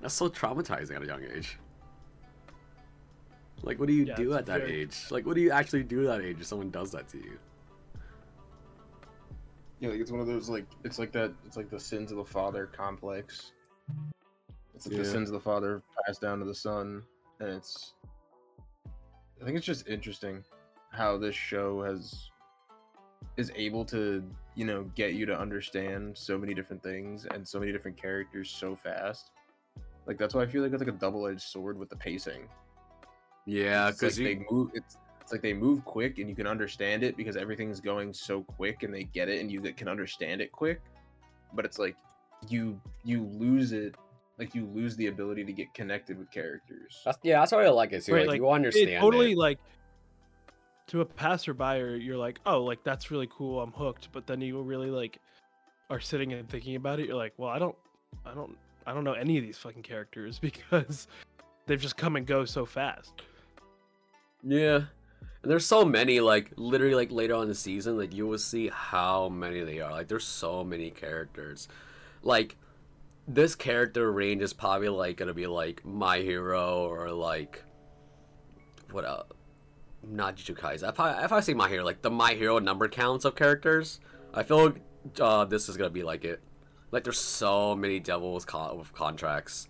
[0.01, 1.59] That's so traumatizing at a young age.
[3.63, 4.99] Like, what do you Yeah, do at that very- age?
[5.11, 7.39] Like, what do you actually do at that age if someone does that to you?
[9.81, 12.19] Yeah, like it's one of those like it's like that it's like the sins of
[12.19, 13.53] the father complex.
[14.75, 15.03] It's like Yeah.
[15.03, 17.03] the sins of the father passed down to the son,
[17.41, 17.95] and it's.
[19.41, 20.43] I think it's just interesting
[20.93, 22.31] how this show has
[23.37, 27.59] is able to you know get you to understand so many different things and so
[27.59, 29.31] many different characters so fast.
[30.07, 32.49] Like that's why I feel like it's like a double edged sword with the pacing.
[33.45, 34.25] Yeah, It's like because you.
[34.25, 34.71] they move.
[34.75, 38.43] It's it's like they move quick and you can understand it because everything's going so
[38.43, 40.81] quick and they get it and you can understand it quick.
[41.53, 41.97] But it's like
[42.49, 43.97] you you lose it,
[44.39, 47.03] like you lose the ability to get connected with characters.
[47.05, 48.15] That's, yeah, that's why I like it too.
[48.15, 48.89] Right, like, like, you understand.
[48.89, 49.39] it totally it.
[49.39, 49.59] like
[50.87, 54.41] to a passerby or you're like oh like that's really cool i'm hooked but then
[54.41, 55.19] you really like
[55.91, 57.77] are sitting and thinking about it you're like well i don't
[58.25, 58.57] i don't
[58.87, 61.09] i don't know any of these fucking characters because
[61.67, 63.23] they've just come and go so fast
[64.43, 64.83] Yeah.
[65.43, 68.39] And there's so many, like, literally, like, later on in the season, like, you will
[68.39, 69.93] see how many they are.
[69.93, 71.69] Like, there's so many characters.
[72.23, 72.57] Like,
[73.29, 77.63] this character range is probably, like, gonna be, like, My Hero or, like,
[78.91, 79.29] what else?
[80.03, 80.89] Not Jujutsu Kaisen.
[80.89, 84.01] If I, if I say My Hero, like, the My Hero number counts of characters,
[84.35, 84.81] I feel like
[85.21, 86.41] uh, this is gonna be like it.
[86.93, 89.69] Like, there's so many devils con- with contracts.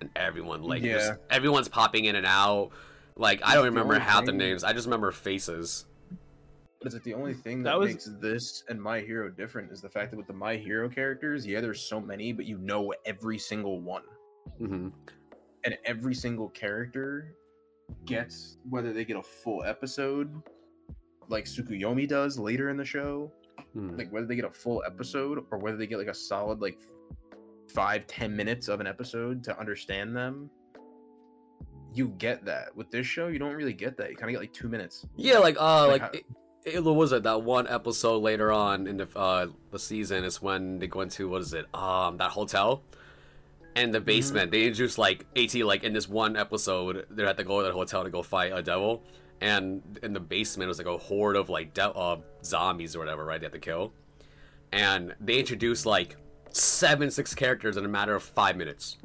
[0.00, 0.94] And everyone, like, Yeah.
[0.98, 2.70] just, everyone's popping in and out.
[3.16, 4.64] Like I don't remember only half the names.
[4.64, 5.84] I just remember faces.
[6.78, 9.70] But it's like the only thing That that, was- makes this and My Hero different
[9.70, 12.56] is the fact that with the My Hero characters, yeah, there's so many, but you
[12.58, 14.02] know every single one.
[14.58, 14.88] hmm
[15.64, 17.36] and every single character
[18.06, 20.32] gets whether they get a full episode
[21.28, 23.30] like Tokoyami does later in the show,
[23.72, 23.96] Hmm.
[23.96, 26.78] like whether they get a full episode or whether they get like a solid like
[27.72, 30.50] five ten minutes of an episode to understand them.
[31.94, 33.28] You get that with this show.
[33.28, 34.10] You don't really get that.
[34.10, 35.06] You kind of get like two minutes.
[35.16, 36.24] Yeah, like uh, Like like how- it,
[36.76, 40.40] it what was it that one episode later on in the uh the season is
[40.42, 42.82] when they go into what is it um that hotel.
[43.74, 44.04] And the Mm-hmm.
[44.06, 47.66] basement, they introduced like AT like in this one episode, they had to go to
[47.68, 49.02] the hotel to go fight a devil,
[49.40, 53.24] and in the basement was like a horde of like de- uh, zombies or whatever,
[53.24, 53.40] right?
[53.40, 53.92] They had to kill,
[54.72, 56.16] and they introduced like
[56.50, 58.98] seven, six characters in a matter of five minutes.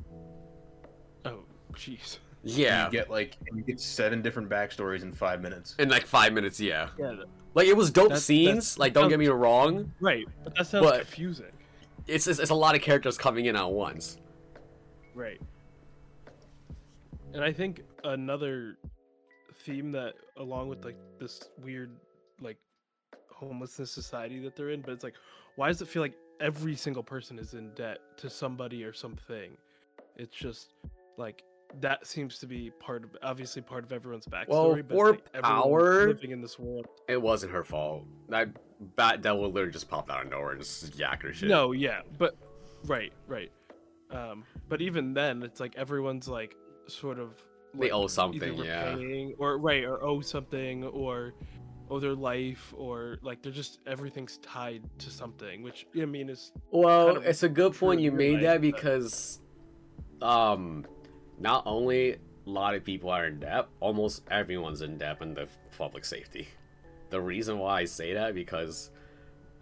[1.23, 1.39] oh
[1.73, 5.75] jeez Yeah, You get like you get seven different backstories in five minutes.
[5.79, 6.59] in like five minutes.
[6.59, 7.15] Yeah, yeah
[7.53, 8.47] like it was dope That's- scenes.
[8.47, 9.93] that's- like, don't get me wrong.
[10.01, 11.45] right but that sounds But- confusing
[12.05, 14.17] It's, it's it's a lot of characters coming in at once.
[15.17, 15.41] Right.
[17.33, 18.77] And I think another
[19.63, 21.89] theme that, along with like this weird,
[22.39, 22.57] like
[23.31, 25.15] homelessness society that they're in, but it's like,
[25.55, 29.57] why does it feel like every single person is in debt to somebody or something?
[30.17, 30.75] It's just
[31.17, 31.43] like
[31.81, 34.47] that seems to be part of, obviously part of everyone's backstory.
[34.49, 36.85] Well, but for like power- living in this world.
[37.09, 38.05] It wasn't her fault.
[38.29, 38.49] That
[38.95, 41.49] bat devil literally just popped out of nowhere and just yacked her shit.
[41.49, 42.37] No, yeah, but
[42.85, 43.51] right, right.
[44.11, 46.55] Um, but even then, it's like everyone's like
[46.87, 47.31] sort of
[47.73, 48.93] They like, owe something, yeah.
[48.93, 51.33] repaying or right or owe something or
[51.89, 56.51] owe their life or like they're just everything's tied to something, which I mean is
[56.71, 59.39] Well, kind of it's a good point you made life, that but- because,
[60.21, 60.85] um,
[61.39, 65.47] not only a lot of people are in debt, almost everyone's in debt in the
[65.77, 66.47] public safety.
[67.09, 68.89] The reason why I say that because,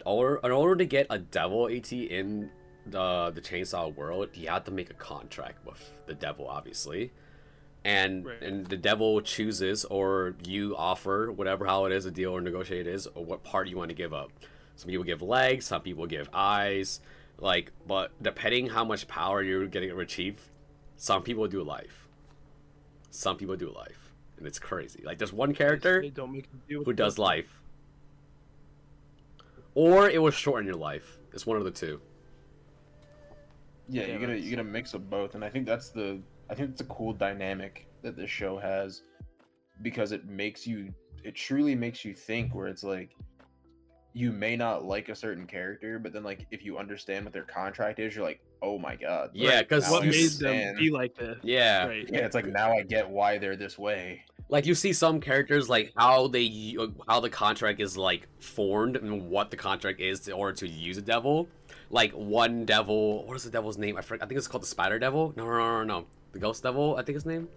[0.04, 2.50] or in order to get a devil AT in
[2.86, 7.12] the the chainsaw world, you have to make a contract with the devil, obviously.
[7.84, 8.42] And Right.
[8.42, 12.86] and the devil chooses, or you offer whatever how it is, a deal or negotiate
[12.86, 14.30] is, or what part you want to give up.
[14.76, 17.00] Some people give legs, some people give eyes,
[17.38, 20.40] Like, but depending how much power you're getting to achieve,
[20.96, 22.08] some people do life.
[23.10, 25.02] Some people do life, and it's crazy.
[25.04, 26.00] Like, there's one character
[26.68, 27.60] deal who does life,
[29.74, 31.18] or it will shorten your life.
[31.32, 32.00] It's one of the two.
[33.88, 35.66] Yeah, Yeah, you get a that's- you get a mix of both, and I think
[35.66, 36.20] that's the
[36.50, 39.02] I think it's a cool dynamic that this show has
[39.82, 40.92] because it makes you
[41.24, 43.10] it truly makes you think where it's like
[44.12, 47.42] you may not like a certain character, but then like if you understand what their
[47.42, 49.30] contract is, you're like, oh my god.
[49.34, 51.36] Yeah, 'cause now What made them be like this?
[51.42, 52.08] Yeah, Right.
[52.10, 54.22] Yeah, it's like now I get why they're this way.
[54.48, 56.76] like you see some characters like how they
[57.08, 60.96] how the contract is like formed and what the contract is in order to use
[60.96, 61.48] a devil
[61.90, 64.66] like one devil what is the devil's name i forgot i think it's called the
[64.66, 67.48] spider devil no no no no no the ghost devil i think his name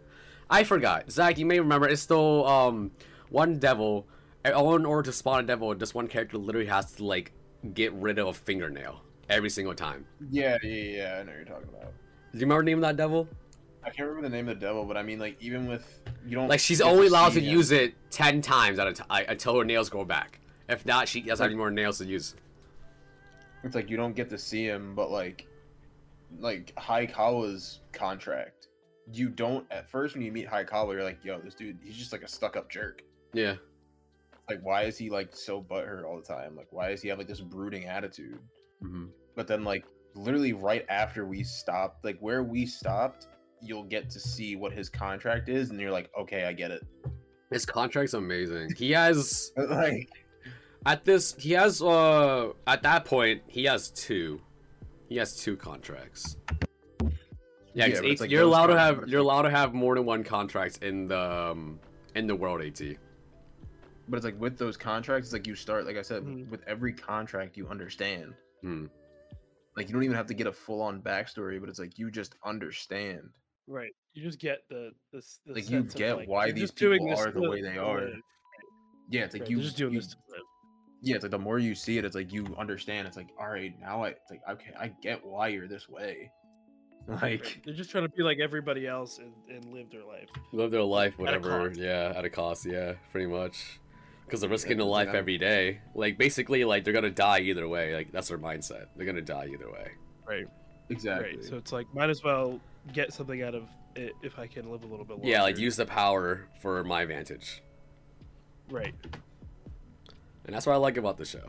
[0.50, 2.92] i forgot zach you may remember it's still um
[3.30, 4.08] one devil
[4.44, 7.32] and in order to spawn a devil this one character literally has to like
[7.74, 11.18] get rid of a fingernail every single time Yeah, yeah, yeah.
[11.20, 11.92] I know what you're talking about.
[12.34, 13.28] do you remember the name of that devil
[13.82, 16.36] I can't remember the name of the devil, but I mean, like, even with you
[16.36, 17.46] don't Like she's only allowed to him.
[17.50, 20.42] use it ten times at a time until her nails grow back.
[20.68, 22.36] If not, she doesn't have any more nails to use.
[23.64, 25.48] It's like you don't get to see him, but like,
[26.40, 28.68] like Hayakawa's contract,
[29.12, 32.12] you don't at first when you meet Hayakawa, you're like, yo, this dude, he's just
[32.12, 33.04] like a stuck-up jerk.
[33.34, 33.56] Yeah,
[34.50, 36.56] Like, why is he like so butthurt all the time?
[36.56, 38.40] Like, why does he have like this brooding attitude?
[38.84, 39.06] mm-hmm.
[39.36, 39.86] But then, like,
[40.16, 43.28] literally right after we stopped, like where we stopped,
[43.62, 46.84] you'll get to see what his contract is, and you're like, okay, I get it.
[47.52, 48.70] his contract's amazing.
[48.76, 50.10] He has like,
[50.86, 54.42] at this he has uh at that point he has two.
[55.08, 56.38] He has two contracts.
[57.74, 59.74] Yeah, 'cause Yeah, but AT like you're allowed to have contracts- you're allowed to have
[59.74, 61.80] more than one contract in the um,
[62.16, 62.98] in the world AT.
[64.08, 66.50] but it's like with those contracts, it's like you start, like I said, Mhm.
[66.50, 68.34] with every contract, you understand.
[68.64, 68.88] Hmm.
[69.78, 72.10] Like you don't even have to get a full on backstory, but it's like you
[72.10, 73.30] just understand.
[73.68, 73.92] Right.
[74.16, 76.76] You just get the the, the Like, you sense of, get like, why these just
[76.76, 78.10] doing people are the way they are.
[79.12, 80.29] Yeah, it's like Right, you just doing you- this to live.
[81.02, 83.08] Yeah, it's like the more you see it, it's like you understand.
[83.08, 86.32] It's like, all right, now I it's like okay, I get why you're this way.
[87.22, 90.28] Like They're just trying to be like everybody else and, and live their life.
[90.52, 91.70] Live their life, whatever.
[91.70, 91.80] cost.
[91.80, 92.66] Yeah, at a cost.
[92.68, 93.80] Yeah, pretty much.
[94.26, 95.18] Because they're risking Yeah, their life yeah.
[95.18, 95.80] every day.
[95.96, 97.96] Like basically, like they're gonna die either way.
[97.96, 98.88] Like that's their mindset.
[98.96, 99.88] They're gonna die either way.
[100.28, 100.46] Right.
[100.90, 101.38] exactly.
[101.38, 101.44] Right.
[101.44, 102.60] So it's like might as well
[102.94, 103.64] get something out of
[103.96, 105.28] it if I can live a little bit longer.
[105.30, 107.64] Yeah, like use the power for my advantage.
[108.70, 108.94] Right.
[110.50, 111.48] And that's what I like about the show.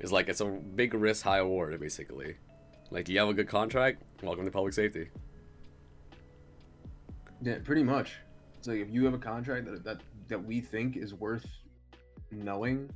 [0.00, 2.36] It's like it's a big risk, high reward, basically.
[2.90, 4.00] Like, do you have a good contract?
[4.22, 5.10] Welcome to public safety.
[7.42, 8.14] Yeah, pretty much.
[8.56, 11.44] It's like if you have a contract that that, that we think is worth
[12.30, 12.88] knowing,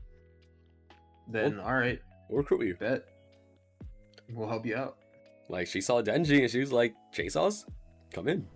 [1.31, 2.01] then all right,
[2.31, 2.75] We'll recruit you.
[2.77, 3.05] bet
[4.33, 4.97] we'll help you out.
[5.51, 7.67] Like, she saw Denji and she was like, Chase us?
[8.15, 8.47] Come in.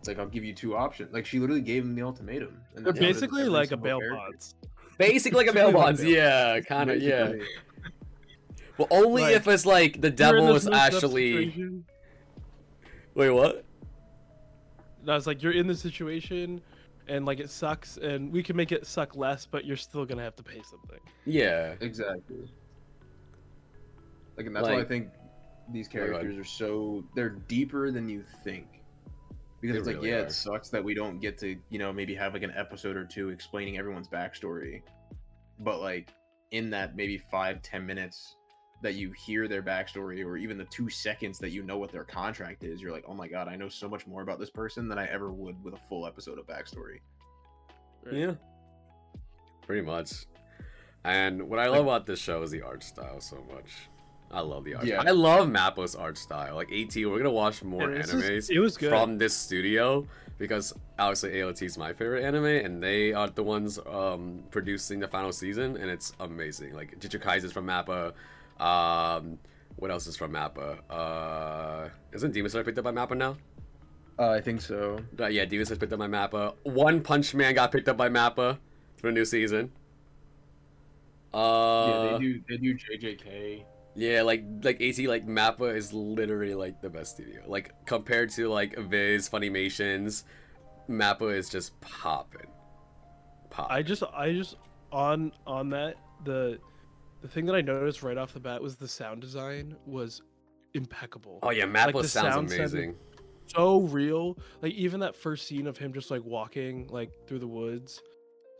[0.00, 1.12] It's like I'll give you two options.
[1.14, 2.60] Like she literally gave him the ultimatum.
[2.74, 4.16] And They're that's what it is with basically like a single bail character.
[4.16, 4.54] bonds.
[4.98, 6.04] Basically, like a bail Basically like bonds.
[6.04, 7.24] Yeah, kind of, yeah.
[7.24, 7.48] Basically.
[8.76, 11.82] But only Like, if it's like the devil this was actually.
[13.14, 13.64] Wait, what?
[15.04, 16.60] No, it's like you're in the situation
[17.06, 20.22] and like it sucks and we can make it suck less, but you're still gonna
[20.22, 20.98] have to pay something.
[21.24, 21.74] Yeah.
[21.80, 22.48] Exactly.
[24.36, 25.10] Like, and that's why I think
[25.72, 28.66] these Oh characters are so they're deeper than you think.
[29.64, 30.26] Because They it's like, really yeah, are.
[30.26, 33.06] it sucks that we don't get to, you know, maybe have like an episode or
[33.06, 34.82] two explaining everyone's backstory.
[35.58, 36.12] But like
[36.50, 38.36] in that maybe five, ten minutes
[38.82, 42.04] that you hear their backstory, or even the two seconds that you know what their
[42.04, 44.86] contract is, you're like, oh my god, I know so much more about this person
[44.86, 46.98] than I ever would with a full episode of backstory.
[48.04, 48.16] Right?
[48.16, 48.34] Yeah.
[49.66, 50.26] Pretty much.
[51.04, 53.88] And what I love about this show is the art style so much.
[54.30, 54.84] I love the art.
[54.86, 55.00] Yeah.
[55.00, 56.56] I love Mappa's art style.
[56.56, 58.90] Like AT, we're gonna watch more Yeah, animes is- it was good.
[58.90, 60.06] from this studio
[60.38, 65.06] because obviously AOT is my favorite anime, and they are the ones um, producing the
[65.06, 66.74] final season, and it's amazing.
[66.74, 68.12] Like Jujutsu Kaisen is from Mappa.
[68.60, 69.38] Um,
[69.76, 70.78] what else is from Mappa?
[70.90, 73.36] Uh, isn't Demon Slayer picked up by Mappa now?
[74.18, 74.98] Uh, I think so.
[75.18, 76.54] Uh, yeah, Demon Slayer picked up by Mappa.
[76.64, 78.58] One Punch Man got picked up by Mappa
[78.96, 79.70] for a new season.
[81.32, 82.40] Uh, yeah, they do.
[82.48, 83.64] They do JJK.
[83.94, 87.42] Yeah, like like AT like Mappa is literally like the best studio.
[87.46, 90.24] Like compared to like Viz, Funimations,
[90.88, 92.48] Mappa is just popping.
[93.50, 93.70] Pop.
[93.70, 94.56] I just I just
[94.90, 96.58] on on that the
[97.22, 100.22] the thing that I noticed right off the bat was the sound design was
[100.74, 101.38] impeccable.
[101.42, 102.96] oh yeah, Mappa like, sounds sound amazing.
[103.46, 104.36] so real.
[104.60, 108.02] Like even that first scene of him just like walking like through the woods,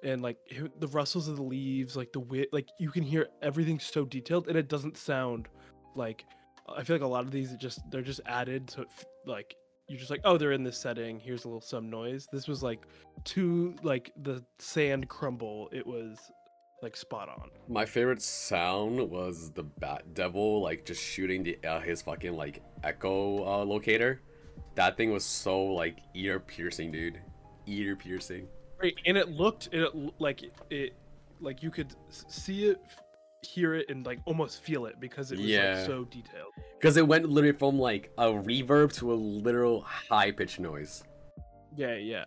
[0.04, 0.36] and like
[0.78, 4.48] the rustles of the leaves, like the wind, like you can hear everything so detailed,
[4.48, 5.48] and it doesn't sound
[5.96, 6.24] like
[6.68, 8.86] I feel like a lot of these are just they're just added to
[9.26, 9.56] like
[9.88, 11.18] you're just like oh they're in this setting.
[11.18, 12.28] Here's a little some noise.
[12.32, 12.86] This was like
[13.24, 15.68] to like the sand crumble.
[15.72, 16.18] It was
[16.82, 17.50] like spot on.
[17.68, 22.62] My favorite sound was the Bat Devil, like just shooting the uh, his fucking like
[22.82, 24.20] echo uh, locator.
[24.74, 27.20] That thing was so like ear piercing, dude.
[27.66, 28.46] Ear piercing.
[28.82, 30.96] Right, and it looked it like it
[31.40, 32.80] like you could see it,
[33.42, 35.76] hear it, and like almost feel it because it was Yeah.
[35.76, 36.52] like so detailed.
[36.78, 41.04] Because it went literally from like a reverb to a literal high pitched noise.
[41.76, 42.24] Yeah, yeah.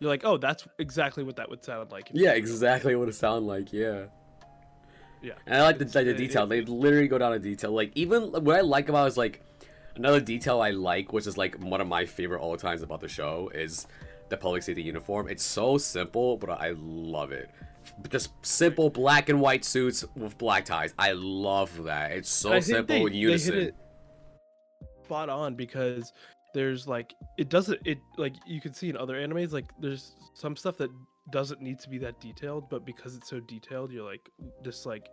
[0.00, 2.10] You're like, oh, that's exactly what that would sound like.
[2.12, 3.72] Yeah, exactly what it sounded like.
[3.72, 4.04] Yeah.
[5.20, 5.32] Yeah.
[5.46, 6.46] And I like the, like, the detail.
[6.46, 7.72] They literally go down to detail.
[7.72, 9.42] Like even what I like about it is like
[9.96, 13.08] another detail I like, which is like one of my favorite all times about the
[13.08, 13.88] show, is
[14.30, 15.28] the public safety uniform.
[15.28, 17.50] It's so simple, but I love it.
[18.10, 20.92] Just simple black and white suits with black ties.
[20.98, 22.12] I love that.
[22.12, 23.74] It's so I simple they- in they hit it
[25.04, 26.12] spot on because
[26.54, 30.54] there's like it doesn't it like you can see in other animes like there's some
[30.54, 30.90] stuff that
[31.32, 34.28] doesn't need to be that detailed but because it's so detailed you're like
[34.62, 35.08] just like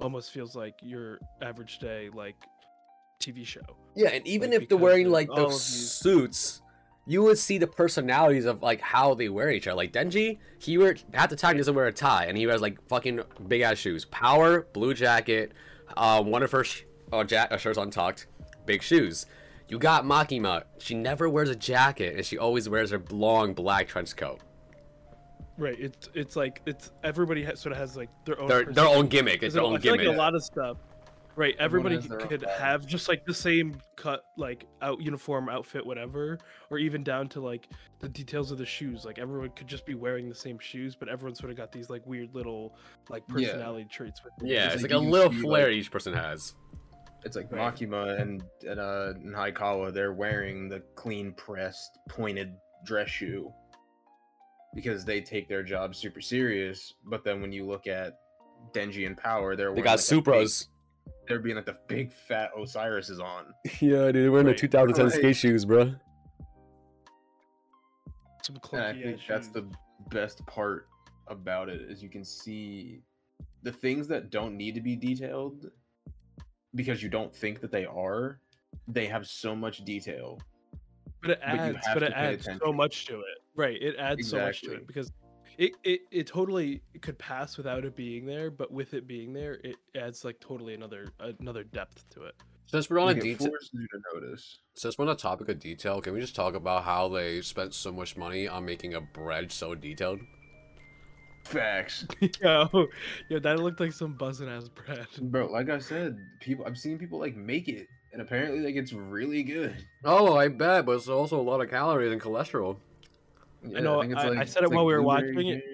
[0.00, 2.36] almost feels like your average day like
[3.22, 3.60] tv show
[3.96, 6.60] Yeah, and even like, if they're wearing like all the these- suits,
[7.08, 9.76] you would see the personalities of like how they wear each other.
[9.78, 12.60] Like Denji, he wear at the time he doesn't wear a tie, and he wears
[12.60, 14.04] like fucking big ass shoes.
[14.04, 15.52] Power, blue jacket,
[15.96, 16.82] um, one of her sh-
[17.12, 18.26] uh, ja- uh, shirts untucked,
[18.66, 19.24] big shoes.
[19.68, 20.64] You got Makima.
[20.78, 24.40] She never wears a jacket, and she always wears her long black trench coat.
[25.56, 28.86] right it's it's like it's everybody has, sort of has like their own Their their
[28.86, 29.42] own gimmick.
[29.42, 30.08] It's their I own feel gimmick.
[30.08, 30.76] like a lot of stuff
[31.38, 36.36] right everybody has could have just like the same cut like out uniform outfit whatever
[36.68, 37.68] or even down to like
[38.00, 41.08] the details of the shoes like everyone could just be wearing the same shoes but
[41.08, 42.74] everyone sort of got these like weird little
[43.08, 43.34] like Yeah.
[43.34, 44.48] personality traits with them.
[44.48, 46.54] yeah, It's it's like like a little see, flair like- each person has.
[47.24, 47.74] It's like Right.
[47.74, 52.52] Makima and and uh and Hayakawa, they're wearing the clean pressed pointed
[52.84, 53.52] dress shoe
[54.74, 56.94] because they take their job super serious.
[57.04, 58.18] But then when you look at
[58.72, 60.68] Denji and Power, they're They got like, a big- Supras.
[61.28, 63.52] They're being like the big fat Osiris is on.
[63.80, 64.56] Yeah, dude, they're wearing Right.
[64.56, 65.14] the 2010 Right.
[65.14, 65.94] skate shoes, bro.
[68.42, 69.66] some And I think ass that's the
[70.10, 70.88] best part
[71.26, 73.02] about it is you can see
[73.62, 75.70] the things that don't need to be detailed
[76.74, 78.40] because you don't think that they are.
[78.86, 80.38] They have so much detail.
[81.20, 84.28] but it adds have but it pay adds so much to it right it adds
[84.30, 85.10] so much to it because
[85.58, 89.54] it, it it totally could pass without it being there but with it being there
[89.64, 91.08] it adds like totally another
[91.40, 92.34] another depth to it
[92.66, 94.58] Since we're on a detail, to notice.
[94.74, 97.74] since we're on the topic of detail, can we just talk about how they spent
[97.74, 100.20] so much money on making a bread so detailed?
[101.44, 102.06] Facts.
[102.42, 102.68] yo
[103.30, 106.98] yo that looked like some buzzing ass bread Bro, like I said, people I've seen
[106.98, 109.76] people like make it and apparently like it's really good.
[110.04, 112.76] Oh, I bet, but it's also a lot of calories and cholesterol.
[113.66, 115.48] Yeah, know, think it's I- I like- said it it's while we were blueberry watching
[115.48, 115.64] it.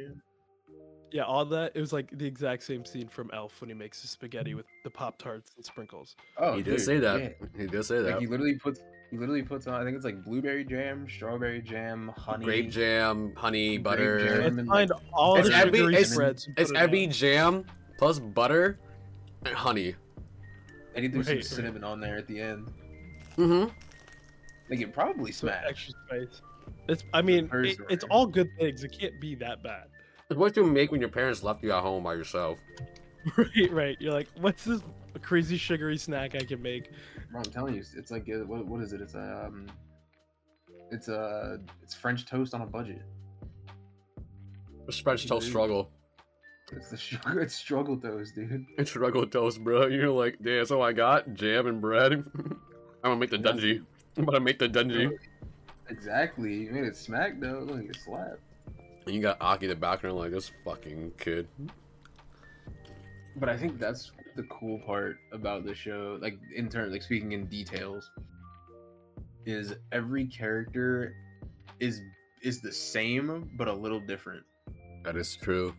[1.13, 4.01] yeah all that it was like the exact same scene from elf when he makes
[4.03, 7.21] his spaghetti with the pop tarts and sprinkles Oh, he did dude, say that.
[7.21, 7.47] yeah.
[7.57, 8.11] He did say that.
[8.13, 8.81] Like he literally puts
[9.11, 13.33] he literally puts on I think it's like blueberry jam, strawberry jam, honey, Grape jam,
[13.37, 14.19] honey, Grape butter.
[14.27, 14.39] jam.
[14.43, 17.07] let's and, find like, all It's the every- sugary it's- spreads and It's put every
[17.07, 17.65] jam
[17.99, 18.79] plus butter
[19.45, 19.95] and honey.
[20.97, 21.45] And he threw some Right.
[21.45, 22.67] cinnamon on there at the end.
[23.37, 23.69] Mm-hmm.
[24.71, 25.67] Like it probably So smashed.
[25.69, 26.41] extra spice
[26.89, 29.85] it's i mean it, it's all good things it can't be that bad
[30.31, 32.59] It's what you make when your parents left you at home by yourself.
[33.37, 34.81] right right you're like what's this
[35.23, 36.91] crazy sugary snack i can make
[37.31, 39.01] Bro, I'm telling you, it's like uh, what, what is it?
[39.01, 39.67] It's um,
[40.93, 43.03] it's a, it's French toast on a budget.
[44.87, 45.51] It's French toast Dude.
[45.51, 45.91] struggle.
[46.73, 48.65] It's the sugar, it's struggle toast, dude.
[48.79, 49.87] It's struggle toast, bro.
[49.87, 51.35] You're like, damn, that's all I got.
[51.35, 52.13] Jam and bread.
[52.37, 52.57] I'm
[53.03, 53.85] gonna make the That's- dungy.
[54.17, 55.11] I'm gonna make the dungy.
[55.89, 56.55] Exactly.
[56.55, 57.61] You made it smack though.
[57.67, 58.41] Look, it slapped.
[59.07, 61.47] And you got Aki in the background like this fucking kid.
[63.37, 67.33] But I think that's the cool part about the show, like in terms, like speaking
[67.33, 68.11] in details,
[69.45, 71.15] is every character
[71.81, 72.01] is
[72.43, 74.45] is the same but a little different.
[75.03, 75.75] That is true.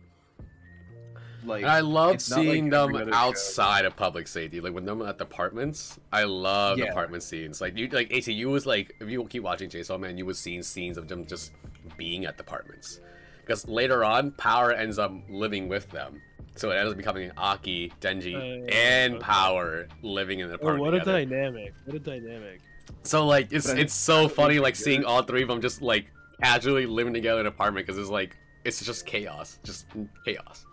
[1.46, 3.16] Like And I love it's not like seeing them every other show.
[3.18, 5.98] outside of public safety, like when them at the apartments.
[6.12, 6.86] I love Yeah.
[6.86, 7.60] apartment scenes.
[7.60, 10.38] Like you, like AC, you was like, if you keep watching Chainsaw Man, you was
[10.38, 11.52] seeing scenes of them just
[11.96, 13.00] being at the apartments.
[13.40, 16.20] Because later on, Power ends up living with them,
[16.56, 19.22] so it ends up becoming Aki, Denji, Uh, and okay.
[19.22, 21.24] Power living in the oh, apartment what a together.
[21.24, 22.60] dynamic what a dynamic
[23.04, 26.10] So like, it's it's so funny like seeing all three of them just like
[26.42, 29.86] casually living together in an apartment because it's like it's just chaos, just
[30.24, 30.65] chaos.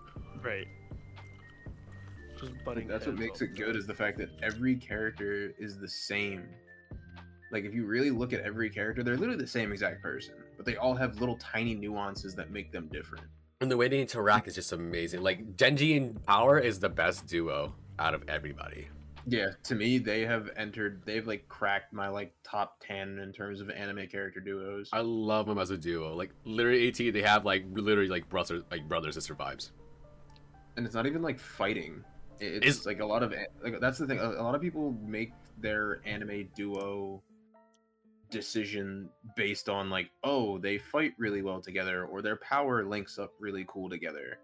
[0.44, 0.68] Right
[2.44, 2.88] just butting.
[2.88, 6.48] that's what makes it good is the fact that every character is the same.
[7.52, 10.66] Like if you really look at every character, they're literally the same exact person, but
[10.66, 13.26] they all have little tiny nuances that make them different.
[13.62, 15.22] And the way they interact is just amazing.
[15.22, 18.88] Like Denji and Power is the best duo out of everybody.
[19.26, 21.02] Yeah, to me, they have entered.
[21.06, 24.90] They've like cracked my like top ten in terms of anime character duos.
[24.92, 26.14] I love them as a duo.
[26.14, 29.70] Like literally, AT they have like literally like brothers, like brothers sister vibes.
[30.78, 32.04] And it's not even like fighting.
[32.40, 34.20] It- Is- It's like a lot of like that's the thing.
[34.20, 37.22] A, a lot of people make their anime duo
[38.30, 43.32] decision based on like, oh, they fight really well together, or their power links up
[43.40, 44.40] really cool together.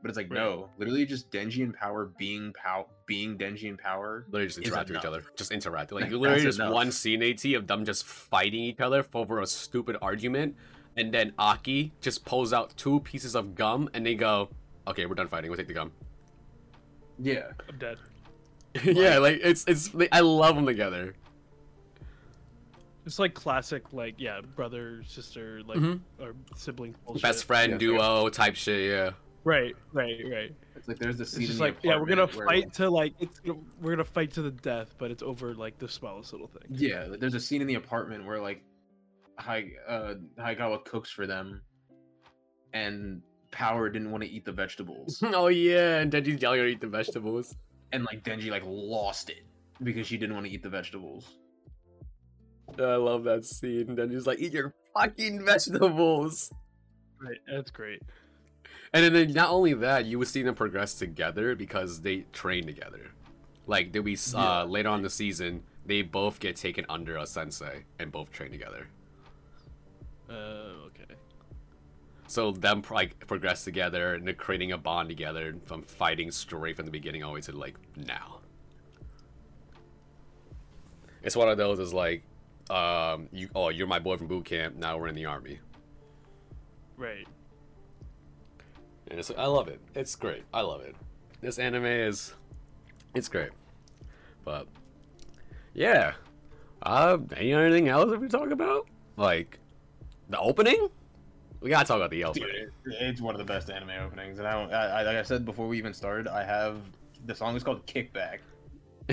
[0.00, 0.38] But it's like Right.
[0.38, 4.24] no, literally just Denji and Power being pow being Denji and Power.
[4.28, 5.24] Literally just interact with each other.
[5.34, 5.90] Just interact.
[5.90, 6.72] Like literally just enough.
[6.72, 10.54] one scene AT of them just fighting each other over a stupid argument,
[10.96, 14.50] and then Aki just pulls out two pieces of gum and they go,
[14.88, 15.50] "Okay, we're done fighting.
[15.50, 15.92] We'll take the gum."
[17.18, 17.98] Yeah, I'm dead.
[18.84, 19.92] yeah, like it's it's.
[19.94, 21.14] Like, I love them together.
[23.06, 26.00] It's like classic, like yeah, brother sister, like Mhm.
[26.20, 27.22] or sibling bullshit.
[27.22, 28.90] Best friend Yeah, duo type shit.
[28.90, 29.10] Yeah.
[29.44, 30.54] Right, right, right.
[30.76, 31.40] it's like there's the scene.
[31.42, 33.40] It's just in the like yeah, we're gonna apartment where- fight to like it's
[33.80, 36.64] we're gonna fight to the death, but it's over like the smallest little thing.
[36.68, 38.62] Yeah, there's a scene in the apartment where like,
[39.38, 41.62] Hai uh, Hayakawa cooks for them,
[42.74, 45.22] and Power didn't want to eat the vegetables.
[45.26, 47.54] oh yeah, and Denji's yelling at her to eat the vegetables.
[47.92, 49.44] and like Denji like lost it
[49.82, 51.26] because she didn't want to eat the vegetables.
[52.78, 53.96] I love that scene.
[53.96, 56.52] Denji's like, "Eat your fucking vegetables."
[57.20, 58.02] Right, that's great.
[58.92, 63.10] And then not only that, you would see them progress together because they train together.
[63.66, 64.62] Like they'll be uh, Yeah.
[64.64, 68.50] later on in the season, they both get taken under a sensei and both train
[68.50, 68.86] together.
[70.28, 70.32] Uh,
[70.86, 71.14] okay.
[72.28, 76.84] So them like progress together and they're creating a bond together from fighting straight from
[76.84, 78.40] the beginning all the way to like now.
[81.22, 82.22] It's one of those is like,
[82.70, 84.76] um, you oh you're my boy from boot camp.
[84.76, 85.58] Now we're in the army,
[86.98, 87.26] Right.
[89.10, 89.80] and it's I love it.
[89.94, 90.42] It's great.
[90.52, 90.94] I love it.
[91.40, 92.34] This anime is,
[93.14, 93.50] it's great.
[94.44, 94.66] But
[95.72, 96.12] yeah,
[96.82, 98.86] uh, any anything else that we talk about?
[99.16, 99.58] Like
[100.28, 100.88] the opening?
[101.60, 102.48] We gotta talk about the opening.
[102.48, 105.16] Dude, it- it's one of the best anime openings, and I, don't, I, I like
[105.16, 106.76] I said before we even started, I have
[107.26, 108.38] the song is called Kickback.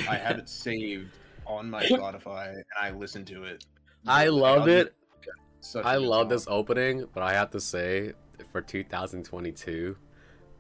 [0.08, 1.10] I have it saved
[1.46, 3.66] on my Spotify, and I listen to it.
[4.06, 4.84] I Like, love I'll it.
[5.24, 6.30] just- such a I love song.
[6.30, 8.14] this opening, but I have to say,
[8.52, 9.98] for 2022,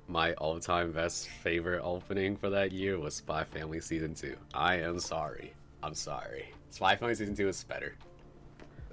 [0.07, 4.35] my all-time best favorite opening for that year was Spy Family Season 2.
[4.55, 5.53] I am sorry.
[5.83, 6.45] I'm sorry.
[6.71, 7.95] Spy Family Season 2 is better.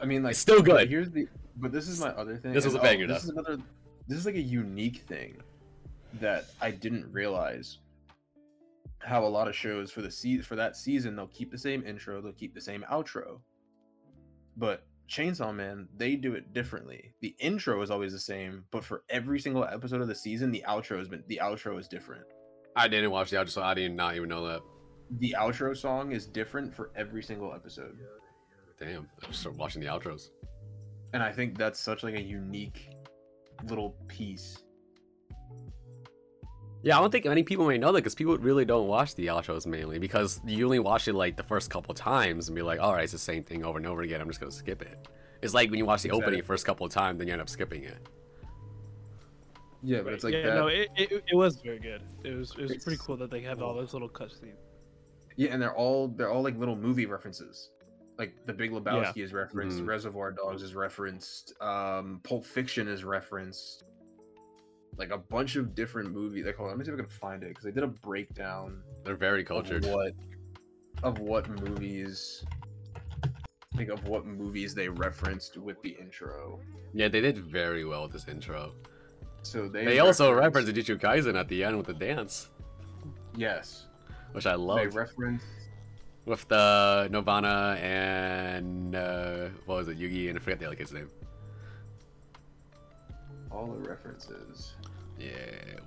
[0.00, 0.90] I mean, like It's still good.
[0.90, 2.52] Here's the, but this is my other thing.
[2.52, 3.32] This was a oh, banger, This though.
[3.32, 3.62] is another.
[4.08, 5.40] This is like a unique thing
[6.20, 7.78] that I didn't realize.
[8.98, 11.84] How a lot of shows for the se- for that season they'll keep the same
[11.84, 13.40] intro, they'll keep the same outro,
[14.56, 17.12] but Chainsaw Man they do it differently.
[17.20, 20.64] The intro is always the same, but for every single episode of the season, the
[20.68, 22.24] outro has been the outro is different.
[22.76, 24.60] I didn't watch the outro, so I did not even know that.
[25.18, 27.98] The outro song is different for every single episode.
[28.78, 30.30] Damn, I just started watching the outros.
[31.12, 32.90] And I think that's such like a unique
[33.68, 34.58] little piece.
[36.84, 39.26] Yeah, I don't think many people may know that because people really don't watch the
[39.28, 42.80] outros mainly because you only watch it like the first couple times and be like,
[42.80, 44.20] all right, it's the same thing over and over again.
[44.20, 45.06] I'm just gonna skip it.
[45.42, 47.48] It's like when you watch the opening first couple of times, then you end up
[47.48, 47.98] skipping it.
[49.84, 50.14] Yeah, but Right.
[50.14, 50.54] it's like yeah, that.
[50.54, 52.02] no, it, it, it was very good.
[52.24, 54.56] It was it was pretty cool that they have all those little cutscenes.
[55.36, 57.70] yeah, and they're all they're all like little movie references.
[58.18, 59.86] Like The Big Lebowski is referenced, Mhm.
[59.88, 63.84] Reservoir Dogs is referenced, um, Pulp Fiction is referenced.
[64.98, 66.44] Like a bunch of different movies.
[66.44, 67.86] Like, hold on, let me see if I can find it because they did a
[67.88, 69.84] breakdown They're very of cultured.
[69.86, 70.12] what
[71.02, 72.44] of what movies.
[73.76, 76.60] Think of what movies they referenced with the intro.
[76.92, 78.74] Yeah, they did very well with this intro.
[79.40, 82.50] So they They also referenced- referenced Jujutsu Kaisen at the end with the dance,
[83.34, 83.88] yes,
[84.32, 84.76] which I love.
[84.76, 84.94] they loved.
[84.96, 85.46] referenced
[86.24, 90.92] with the Nirvana and uh, what was it, Yuji, and I forget the other kid's
[90.92, 91.10] name.
[93.50, 94.74] all the references.
[95.18, 95.30] Yeah,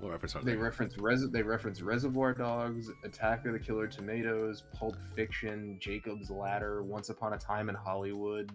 [0.00, 0.56] what reference are They they?
[0.56, 6.82] reference res- they reference Reservoir Dogs, Attack of the Killer Tomatoes, Pulp Fiction, Jacob's Ladder,
[6.82, 8.50] Once Upon a Time in Hollywood,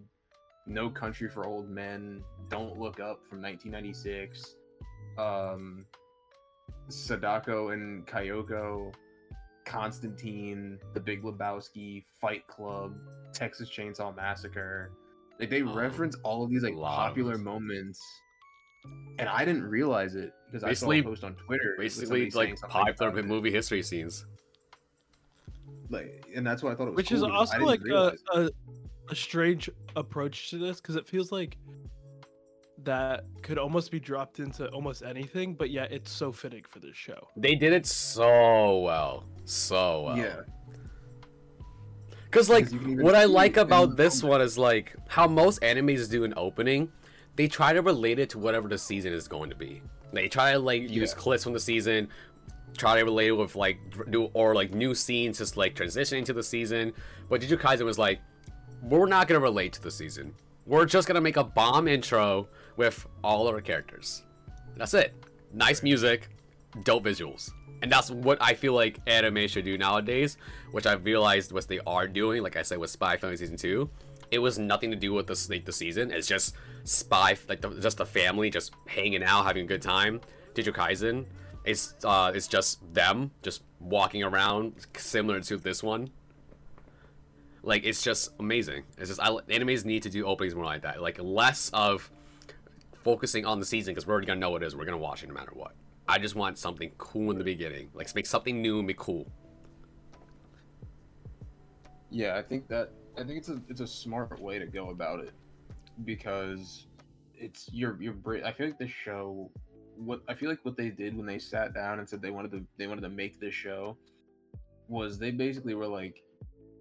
[0.66, 4.56] No Country for Old Men, Don't Look Up from 1996,
[5.20, 5.86] um,
[6.88, 8.94] Sadako and Kayako,
[9.66, 12.96] Constantine, The Big Lebowski, Fight Club,
[13.34, 14.92] Texas Chainsaw Massacre.
[15.40, 18.00] Like they Oh, reference all of these like lot of popular moments
[19.20, 21.76] and I didn't realize it because I saw Basically- a post on Twitter.
[21.78, 23.26] Basically, somebody saying like something popular it.
[23.26, 24.26] movie history scenes.
[25.90, 26.96] like, and that's why I thought it was.
[26.98, 28.50] which cool is also like a, a
[29.10, 31.58] a strange approach to this because it feels like
[32.84, 36.96] that could almost be dropped into almost anything, but yet it's so fitting for this
[36.96, 37.28] show.
[37.38, 40.18] They did it so well, so well.
[40.18, 40.42] yeah.
[42.26, 45.28] Because like, Because you can even what I like about this one is like how
[45.28, 46.90] most animes do an opening.
[47.36, 49.82] They try to relate it to whatever the season is going to be.
[50.14, 51.18] They try to like use Yeah.
[51.22, 52.08] clips from the season,
[52.78, 56.34] try to relate it with like new or like new scenes, just like transitioning to
[56.34, 56.94] the season.
[57.30, 58.20] But Jujutsu Kaisen was like,
[58.82, 60.34] we're not gonna relate to the season.
[60.66, 64.24] We're just gonna make a bomb intro with all of our characters.
[64.78, 65.14] That's it.
[65.54, 66.30] Nice music,
[66.84, 67.52] dope visuals.
[67.82, 70.38] And that's what I feel like anime should do nowadays,
[70.72, 72.44] which I've realized what they are doing.
[72.44, 73.90] Like I said with Spy Family Season 2,
[74.30, 76.12] it was nothing to do with the, like, the season.
[76.12, 80.22] It's just Spy, like the, just the family just hanging out, having a good time.
[80.54, 81.26] Jujutsu Kaisen,
[81.66, 86.10] it's, uh, it's just them just walking around, similar to this one.
[87.64, 88.84] Like, it's just amazing.
[88.98, 91.02] It's just, I, animes need to do openings more like that.
[91.02, 92.10] Like, less of
[93.04, 94.76] focusing on the season because we're already gonna know what it is.
[94.76, 95.74] We're gonna watch it no matter what.
[96.08, 97.90] I just want something cool in the beginning.
[97.94, 99.28] Like make something new and be cool.
[102.10, 105.20] Yeah, I think that I think it's a it's a smart way to go about
[105.20, 105.34] it
[106.04, 106.88] because
[107.34, 108.16] it's your your.
[108.46, 109.50] I feel like the show,
[109.96, 112.52] what I feel like what they did when they sat down and said they wanted
[112.52, 113.98] to they wanted to make this show
[114.88, 116.22] was they basically were like,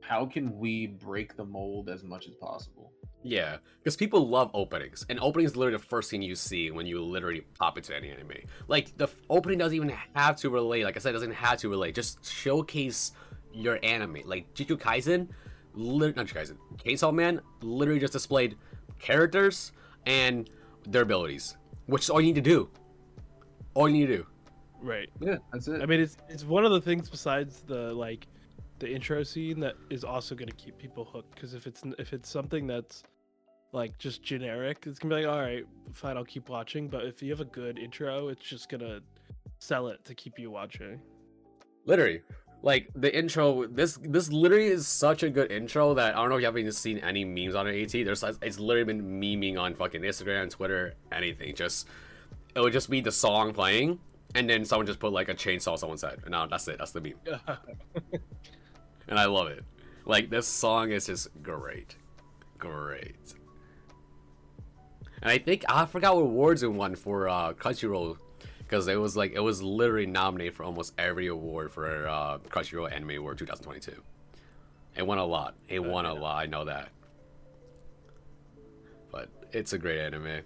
[0.01, 2.93] how can we break the mold as much as possible?
[3.23, 6.87] Yeah, because people love openings, and opening is literally the first thing you see when
[6.87, 8.33] you literally pop into any anime.
[8.67, 10.85] Like the f- opening doesn't even have to relate.
[10.85, 11.95] Like I said, it doesn't have to relate.
[11.95, 13.13] Just showcase
[13.53, 14.19] your anime.
[14.25, 15.29] Like Jujutsu Kaisen,
[15.75, 18.57] lit- not Jujutsu Kaisen, Chainsaw Man literally just displayed
[18.99, 19.73] characters
[20.07, 20.49] and
[20.87, 21.57] their abilities,
[21.87, 22.71] which is all you need to do.
[23.75, 24.27] All you need to do.
[24.83, 25.11] Right.
[25.21, 25.83] Yeah, that's it.
[25.83, 28.27] I mean, it's it's one of the things besides the like
[28.81, 31.35] the intro scene that is also going to keep people hooked.
[31.35, 33.05] Because if it's if it's something that's
[33.73, 36.89] like just generic, it's gonna be like, all right, fine, I'll keep watching.
[36.89, 39.01] But if you have a good intro, it's just gonna
[39.59, 41.01] sell it to keep you watching.
[41.87, 42.23] Literally.
[42.63, 46.37] Like the intro, this this literally is such a good intro that I don't know
[46.37, 47.83] if you haven't even seen any memes on it.
[47.83, 51.55] At there's it's literally been memeing on fucking Instagram, Twitter, anything.
[51.55, 51.89] Just
[52.55, 53.99] it would just be the song playing,
[54.35, 56.77] and then someone just put like a chainsaw on someone's head, and now that's it.
[56.77, 57.15] That's the meme,
[59.11, 59.65] and I love it.
[60.07, 61.97] Like this song is just great,
[62.59, 63.35] great.
[65.21, 68.17] And I think I forgot what awards it won for uh, Crunchyroll
[68.59, 72.91] because it was like it was literally nominated for almost every award for uh, Crunchyroll
[72.91, 74.01] Anime Award 2022.
[74.97, 75.55] It won a lot.
[75.69, 76.43] It won a lot.
[76.43, 76.89] I know that.
[79.11, 80.43] But it's a great anime.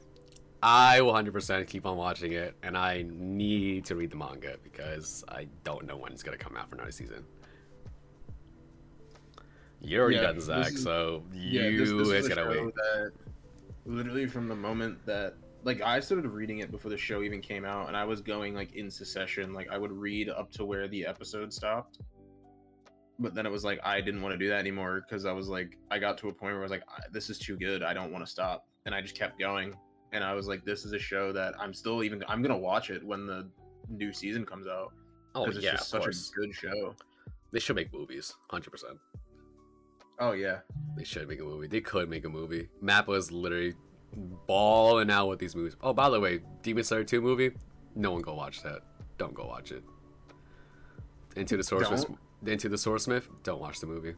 [0.63, 5.23] I will 100% keep on watching it, and I need to read the manga because
[5.29, 7.25] I don't know when it's gonna come out for another season.
[9.85, 12.75] You're already Yeah, done, Zach, is- so you yeah, this, this is gonna wait.
[12.75, 13.13] that
[13.85, 17.65] literally from the moment that like I started reading it before the show even came
[17.65, 19.53] out, and I was going like in succession.
[19.53, 21.99] Like I would read up to where the episode stopped,
[23.19, 25.49] but then it was like I didn't want to do that anymore because I was
[25.49, 26.83] like I got to a point where I was like
[27.13, 27.83] this is too good.
[27.83, 29.75] I don't want to stop, and I just kept going.
[30.13, 32.91] And I was like, this is a show that I'm still even I'm gonna watch
[32.91, 33.49] it when the
[33.89, 34.93] new season comes out
[35.35, 36.31] Oh because it's yeah, just such course.
[36.31, 36.95] a good show.
[37.51, 38.69] They should make movies, 100%.
[40.19, 40.61] Oh yeah,
[40.97, 41.67] They should make a movie.
[41.67, 42.69] They could make a movie.
[42.83, 43.75] Mappa is literally
[44.47, 45.77] balling out with these movies.
[45.83, 47.51] Oh, by the way, Demon Slayer 2 movie,
[47.97, 48.83] no one go watch that.
[49.19, 49.83] Don't go watch it.
[51.37, 52.07] Into the Source
[52.47, 54.15] Into the Swordsmith, don't watch the movie.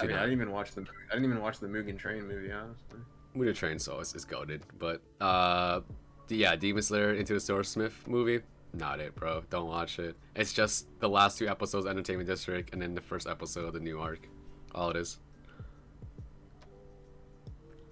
[0.00, 2.52] I mean I didn't even watch the I didn't even watch the Mugen Train movie
[2.52, 3.00] honestly.
[3.36, 4.62] Mugen Train so it's, it's goaded.
[4.78, 5.80] But uh
[6.28, 8.40] yeah, Demon Slayer Into the Swordsmith movie,
[8.72, 9.42] not it, bro.
[9.50, 10.16] Don't watch it.
[10.36, 13.72] It's just the last two episodes of Entertainment District and then the first episode of
[13.72, 14.28] the new arc.
[14.74, 15.18] All it is.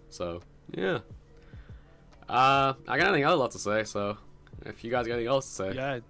[0.08, 0.40] So,
[0.72, 0.98] yeah.
[2.28, 4.16] Uh I got nothing else left to say, so
[4.64, 5.72] if you guys got anything else to say.
[5.74, 6.00] Yeah,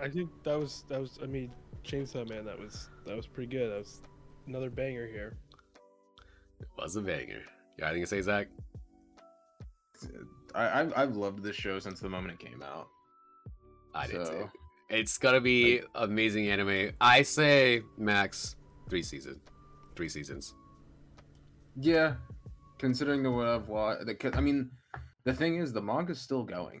[0.00, 1.18] I think that was that was.
[1.22, 1.50] I mean,
[1.84, 2.44] Chainsaw Man.
[2.44, 3.70] That was that was pretty good.
[3.70, 4.00] That was
[4.46, 5.36] another banger here.
[6.60, 7.42] It was a banger.
[7.76, 8.48] You got anything to say, Zach?
[10.54, 12.88] I, I've, I've loved this show since the moment it came out.
[13.94, 14.50] I did So- too.
[14.88, 16.92] It's gonna be amazing anime.
[17.00, 18.56] I say max
[18.88, 19.38] three seasons.
[19.94, 20.54] Three seasons.
[21.76, 22.16] Yeah,
[22.78, 24.70] considering the what I've watched, the, I mean,
[25.24, 26.80] the thing is, the manga's still going.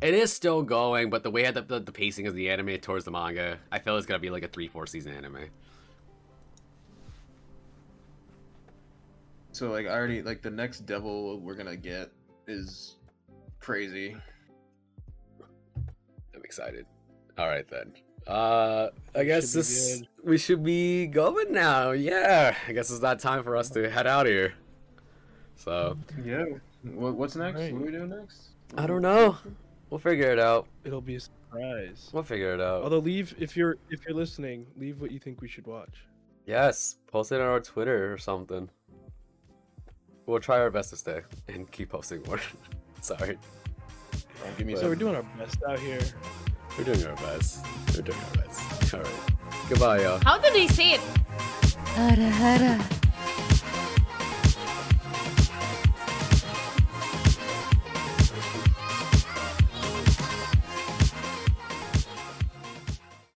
[0.00, 3.04] It is still going, but the way that the, the pacing of the anime towards
[3.04, 5.50] the manga, I feel it's gonna be like a three, four season anime.
[9.52, 12.10] So like, I already like the next devil we're gonna get
[12.46, 12.96] is
[13.60, 14.16] crazy.
[16.48, 16.86] I'm excited.
[17.36, 17.92] All right then.
[18.26, 20.08] Uh, I guess should this good.
[20.24, 21.90] we should be going now.
[21.90, 24.54] Yeah, I guess it's that time for us to head out here.
[25.56, 26.44] So Yeah.
[26.84, 27.56] What, what's next?
[27.56, 27.74] Alright.
[27.74, 28.48] What are we doing next?
[28.78, 29.36] I don't know.
[29.90, 30.66] We'll figure it out.
[30.84, 32.08] It'll be a surprise.
[32.14, 32.82] We'll figure it out.
[32.82, 36.06] Although leave if you're if you're listening, leave what you think we should watch.
[36.46, 38.70] Yes, post it on our Twitter or something.
[40.24, 42.40] We'll try our best to stay and keep posting more.
[43.02, 43.38] Sorry,
[44.56, 44.88] Give me So some.
[44.90, 46.00] we're doing our best out here.
[46.76, 47.64] we're doing our best.
[47.94, 48.94] We're doing our best.
[48.94, 49.10] All right.
[49.68, 50.20] Goodbye, y'all.
[50.24, 51.00] How did they say it?
[51.94, 52.97] Hara hara.